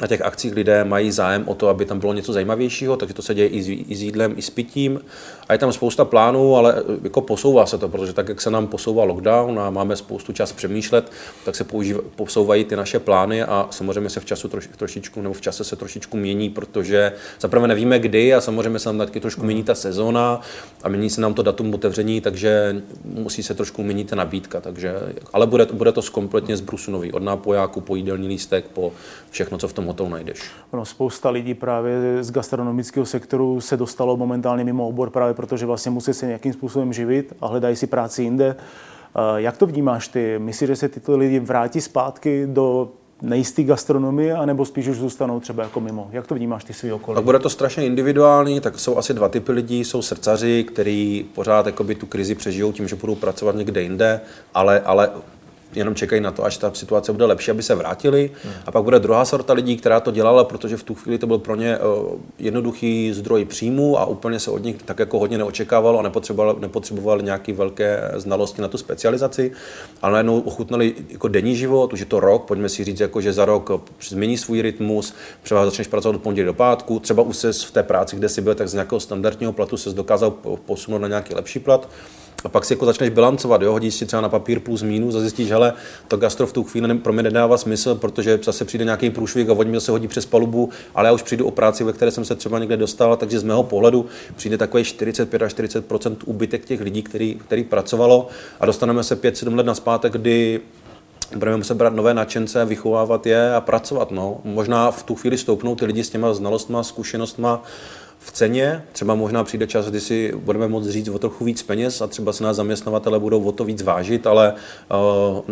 na 0.00 0.06
těch 0.06 0.22
akcích 0.22 0.54
lidé 0.54 0.84
mají 0.84 1.10
zájem 1.10 1.48
o 1.48 1.54
to, 1.54 1.68
aby 1.68 1.84
tam 1.84 2.00
bylo 2.00 2.12
něco 2.12 2.32
zajímavějšího, 2.32 2.96
takže 2.96 3.14
to 3.14 3.22
se 3.22 3.34
děje 3.34 3.48
i 3.48 3.62
s, 3.62 3.68
i 3.68 3.96
s 3.96 4.02
jídlem, 4.02 4.34
i 4.36 4.42
s 4.42 4.50
pitím. 4.50 5.00
A 5.48 5.52
je 5.52 5.58
tam 5.58 5.72
spousta 5.72 6.04
plánů, 6.04 6.56
ale 6.56 6.74
e, 6.74 6.82
jako 7.02 7.20
posouvá 7.20 7.66
se 7.66 7.78
to, 7.78 7.88
protože 7.88 8.12
tak, 8.12 8.28
jak 8.28 8.40
se 8.40 8.50
nám 8.50 8.66
posouvá 8.66 9.04
lockdown 9.04 9.60
a 9.60 9.70
máme 9.70 9.96
spoustu 9.96 10.32
čas 10.32 10.52
přemýšlet, 10.52 11.12
tak 11.44 11.56
se 11.56 11.64
použív, 11.64 12.00
posouvají 12.16 12.64
ty 12.64 12.76
naše 12.76 12.98
plány 12.98 13.42
a 13.42 13.66
samozřejmě 13.70 14.10
se 14.10 14.20
v 14.20 14.24
času 14.24 14.48
troši, 14.48 14.68
trošičku, 14.68 15.22
nebo 15.22 15.34
v 15.34 15.40
čase 15.40 15.64
se 15.64 15.76
trošičku 15.76 16.16
mění, 16.16 16.50
protože 16.50 17.12
zaprvé 17.40 17.68
nevíme 17.68 17.98
kdy 17.98 18.34
a 18.34 18.40
samozřejmě 18.40 18.78
se 18.78 18.88
nám 18.88 18.98
taky 18.98 19.20
trošku 19.20 19.44
mění 19.44 19.62
ta 19.62 19.74
sezóna 19.74 20.40
a 20.82 20.88
mění 20.88 21.10
se 21.10 21.20
nám 21.20 21.34
to 21.34 21.42
datum 21.42 21.74
otevření, 21.74 22.20
takže 22.20 22.82
musí 23.04 23.42
se 23.42 23.54
trošku 23.54 23.82
měnit 23.82 24.10
ta 24.10 24.16
nabídka. 24.16 24.60
Takže, 24.60 24.94
ale 25.32 25.46
bude, 25.46 25.66
bude 25.72 25.92
to 25.92 26.02
kompletně 26.12 26.56
z 26.56 26.60
brusu 26.60 26.90
nový, 26.90 27.12
od 27.12 27.22
nápojáku 27.22 27.80
po 27.80 27.96
jídelní 27.96 28.28
lístek, 28.28 28.64
po 28.64 28.92
všechno, 29.30 29.58
co 29.58 29.68
v 29.68 29.72
tom 29.72 29.86
hotelu 29.86 30.08
najdeš. 30.08 30.40
No, 30.72 30.84
spousta 30.84 31.30
lidí 31.30 31.54
právě 31.54 32.24
z 32.24 32.30
gastronomického 32.30 33.06
sektoru 33.06 33.60
se 33.60 33.76
dostalo 33.76 34.16
momentálně 34.16 34.64
mimo 34.64 34.88
obor 34.88 35.10
právě 35.10 35.34
protože 35.36 35.66
vlastně 35.66 35.90
musí 35.90 36.14
se 36.14 36.26
nějakým 36.26 36.52
způsobem 36.52 36.92
živit 36.92 37.32
a 37.40 37.46
hledají 37.46 37.76
si 37.76 37.86
práci 37.86 38.22
jinde. 38.22 38.56
Jak 39.36 39.56
to 39.56 39.66
vnímáš 39.66 40.08
ty? 40.08 40.38
Myslíš, 40.38 40.68
že 40.68 40.76
se 40.76 40.88
tyto 40.88 41.16
lidi 41.16 41.40
vrátí 41.40 41.80
zpátky 41.80 42.46
do 42.46 42.88
nejistý 43.22 43.64
gastronomie, 43.64 44.34
anebo 44.34 44.64
spíš 44.64 44.88
už 44.88 44.96
zůstanou 44.96 45.40
třeba 45.40 45.62
jako 45.62 45.80
mimo? 45.80 46.08
Jak 46.12 46.26
to 46.26 46.34
vnímáš 46.34 46.64
ty 46.64 46.72
svý 46.72 46.92
okolí? 46.92 47.14
Tak 47.14 47.24
bude 47.24 47.38
to 47.38 47.50
strašně 47.50 47.86
individuální, 47.86 48.60
tak 48.60 48.78
jsou 48.78 48.96
asi 48.96 49.14
dva 49.14 49.28
typy 49.28 49.52
lidí. 49.52 49.84
Jsou 49.84 50.02
srdcaři, 50.02 50.64
kteří 50.64 51.26
pořád 51.34 51.66
jakoby, 51.66 51.94
tu 51.94 52.06
krizi 52.06 52.34
přežijou 52.34 52.72
tím, 52.72 52.88
že 52.88 52.96
budou 52.96 53.14
pracovat 53.14 53.56
někde 53.56 53.82
jinde, 53.82 54.20
ale, 54.54 54.80
ale 54.80 55.10
jenom 55.76 55.94
čekají 55.94 56.22
na 56.22 56.32
to, 56.32 56.44
až 56.44 56.56
ta 56.56 56.70
situace 56.74 57.12
bude 57.12 57.24
lepší, 57.24 57.50
aby 57.50 57.62
se 57.62 57.74
vrátili. 57.74 58.30
Hmm. 58.44 58.52
A 58.66 58.72
pak 58.72 58.82
bude 58.82 58.98
druhá 58.98 59.24
sorta 59.24 59.52
lidí, 59.52 59.76
která 59.76 60.00
to 60.00 60.10
dělala, 60.10 60.44
protože 60.44 60.76
v 60.76 60.82
tu 60.82 60.94
chvíli 60.94 61.18
to 61.18 61.26
byl 61.26 61.38
pro 61.38 61.56
ně 61.56 61.74
eh, 61.74 61.78
jednoduchý 62.38 63.12
zdroj 63.12 63.44
příjmu 63.44 63.98
a 63.98 64.06
úplně 64.06 64.40
se 64.40 64.50
od 64.50 64.64
nich 64.64 64.82
tak 64.82 64.98
jako 64.98 65.18
hodně 65.18 65.38
neočekávalo 65.38 65.98
a 65.98 66.02
nepotřebovali, 66.02 66.60
nepotřebovali 66.60 67.22
nějaké 67.22 67.52
velké 67.52 68.10
znalosti 68.16 68.62
na 68.62 68.68
tu 68.68 68.78
specializaci, 68.78 69.52
ale 70.02 70.12
najednou 70.12 70.40
ochutnali 70.40 70.94
jako 71.08 71.28
denní 71.28 71.56
život, 71.56 71.92
už 71.92 72.00
je 72.00 72.06
to 72.06 72.20
rok, 72.20 72.44
pojďme 72.44 72.68
si 72.68 72.84
říct, 72.84 73.00
jako, 73.00 73.20
že 73.20 73.32
za 73.32 73.44
rok 73.44 73.70
změní 74.08 74.38
svůj 74.38 74.62
rytmus, 74.62 75.14
třeba 75.42 75.64
začneš 75.64 75.86
pracovat 75.86 76.16
od 76.16 76.22
pondělí 76.22 76.46
do 76.46 76.54
pátku, 76.54 76.98
třeba 76.98 77.22
už 77.22 77.36
se 77.36 77.52
v 77.52 77.70
té 77.70 77.82
práci, 77.82 78.16
kde 78.16 78.28
si 78.28 78.40
byl, 78.40 78.54
tak 78.54 78.68
z 78.68 78.72
nějakého 78.72 79.00
standardního 79.00 79.52
platu 79.52 79.76
se 79.76 79.90
dokázal 79.90 80.30
posunout 80.66 80.98
na 80.98 81.08
nějaký 81.08 81.34
lepší 81.34 81.58
plat 81.58 81.88
a 82.44 82.48
pak 82.48 82.64
si 82.64 82.72
jako 82.72 82.86
začneš 82.86 83.10
bilancovat, 83.10 83.62
jo? 83.62 83.72
hodíš 83.72 83.94
si 83.94 84.06
třeba 84.06 84.20
na 84.20 84.28
papír 84.28 84.60
plus 84.60 84.82
minus 84.82 85.14
a 85.14 85.20
zjistíš, 85.20 85.48
že 85.48 85.56
to 86.08 86.16
gastro 86.16 86.46
v 86.46 86.52
tu 86.52 86.64
chvíli 86.64 86.94
pro 86.94 87.12
mě 87.12 87.22
nedává 87.22 87.58
smysl, 87.58 87.94
protože 87.94 88.38
zase 88.42 88.64
přijde 88.64 88.84
nějaký 88.84 89.10
průšvih 89.10 89.50
a 89.50 89.52
vodní 89.52 89.80
se 89.80 89.92
hodí 89.92 90.08
přes 90.08 90.26
palubu, 90.26 90.70
ale 90.94 91.08
já 91.08 91.12
už 91.12 91.22
přijdu 91.22 91.46
o 91.46 91.50
práci, 91.50 91.84
ve 91.84 91.92
které 91.92 92.10
jsem 92.10 92.24
se 92.24 92.34
třeba 92.34 92.58
někde 92.58 92.76
dostal, 92.76 93.16
takže 93.16 93.38
z 93.38 93.42
mého 93.42 93.62
pohledu 93.62 94.06
přijde 94.36 94.58
takový 94.58 94.84
45 94.84 95.42
až 95.42 95.54
40% 95.54 96.16
úbytek 96.24 96.64
těch 96.64 96.80
lidí, 96.80 97.02
který, 97.02 97.34
který 97.34 97.64
pracovalo 97.64 98.28
a 98.60 98.66
dostaneme 98.66 99.04
se 99.04 99.22
5-7 99.22 99.56
let 99.56 99.66
naspátek, 99.66 100.12
kdy 100.12 100.60
budeme 101.36 101.56
muset 101.56 101.74
brát 101.74 101.94
nové 101.94 102.14
nadšence, 102.14 102.64
vychovávat 102.64 103.26
je 103.26 103.54
a 103.54 103.60
pracovat. 103.60 104.10
No. 104.10 104.40
Možná 104.44 104.90
v 104.90 105.02
tu 105.02 105.14
chvíli 105.14 105.38
stoupnou 105.38 105.76
ty 105.76 105.86
lidi 105.86 106.04
s 106.04 106.10
těma 106.10 106.34
znalostma, 106.34 106.82
zkušenostma, 106.82 107.62
v 108.26 108.32
ceně. 108.32 108.82
Třeba 108.92 109.14
možná 109.14 109.44
přijde 109.44 109.66
čas, 109.66 109.90
kdy 109.90 110.00
si 110.00 110.32
budeme 110.36 110.68
moct 110.68 110.88
říct 110.88 111.08
o 111.08 111.18
trochu 111.18 111.44
víc 111.44 111.62
peněz 111.62 112.00
a 112.00 112.06
třeba 112.06 112.32
se 112.32 112.44
nás 112.44 112.56
zaměstnavatele 112.56 113.18
budou 113.18 113.42
o 113.42 113.52
to 113.52 113.64
víc 113.64 113.82
vážit, 113.82 114.26
ale 114.26 114.54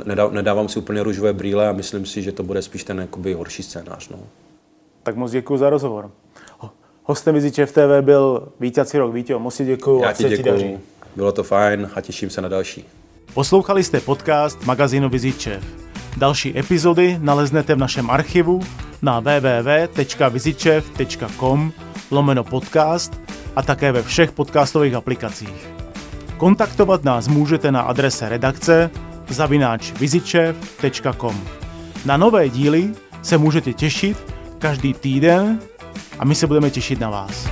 uh, 0.07 0.33
nedávám 0.33 0.69
si 0.69 0.79
úplně 0.79 1.03
růžové 1.03 1.33
brýle 1.33 1.69
a 1.69 1.73
myslím 1.73 2.07
si, 2.07 2.23
že 2.23 2.33
to 2.33 2.43
bude 2.43 2.63
spíš 2.63 2.85
ten 2.85 2.99
jakoby 2.99 3.33
horší 3.33 3.63
scénář. 3.63 4.09
No. 4.09 4.19
Tak 5.03 5.17
moc 5.17 5.31
děkuji 5.31 5.57
za 5.57 5.71
rozhovor. 5.71 6.11
Hostem 7.05 7.35
Viziče 7.35 7.67
v 7.67 7.73
TV 7.73 8.01
byl 8.01 8.49
Vítěcí 8.61 8.99
rok. 8.99 9.15
Vítě, 9.15 9.37
moc 9.37 9.55
si 9.55 9.65
děkuji. 9.65 10.03
Já 10.03 10.13
ti 10.13 10.29
děkuji. 10.29 10.81
Bylo 11.17 11.33
to 11.33 11.43
fajn 11.43 11.91
a 11.95 12.01
těším 12.01 12.31
se 12.31 12.41
na 12.41 12.49
další. 12.49 12.85
Poslouchali 13.35 13.85
jste 13.85 14.01
podcast 14.01 14.67
magazínu 14.67 15.09
Vizičev. 15.09 15.65
Další 16.17 16.59
epizody 16.59 17.19
naleznete 17.21 17.75
v 17.75 17.79
našem 17.79 18.11
archivu 18.11 18.61
na 19.03 19.21
www.vizičev.com 19.21 21.73
lomeno 22.11 22.45
podcast 22.45 23.21
a 23.57 23.63
také 23.63 23.93
ve 23.93 24.03
všech 24.03 24.33
podcastových 24.33 24.95
aplikacích. 24.95 25.69
Kontaktovat 26.37 27.05
nás 27.05 27.29
můžete 27.29 27.73
na 27.73 27.81
adrese 27.81 28.29
redakce 28.29 28.91
zavináč 29.29 29.93
vizičev.com. 29.93 31.41
Na 32.05 32.17
nové 32.17 32.49
díly 32.49 32.91
se 33.23 33.39
můžete 33.39 33.73
těšit 33.73 34.35
každý 34.59 34.95
týden 34.95 35.59
a 36.19 36.25
my 36.25 36.35
se 36.35 36.47
budeme 36.47 36.71
těšit 36.71 37.01
na 37.01 37.11
vás. 37.11 37.49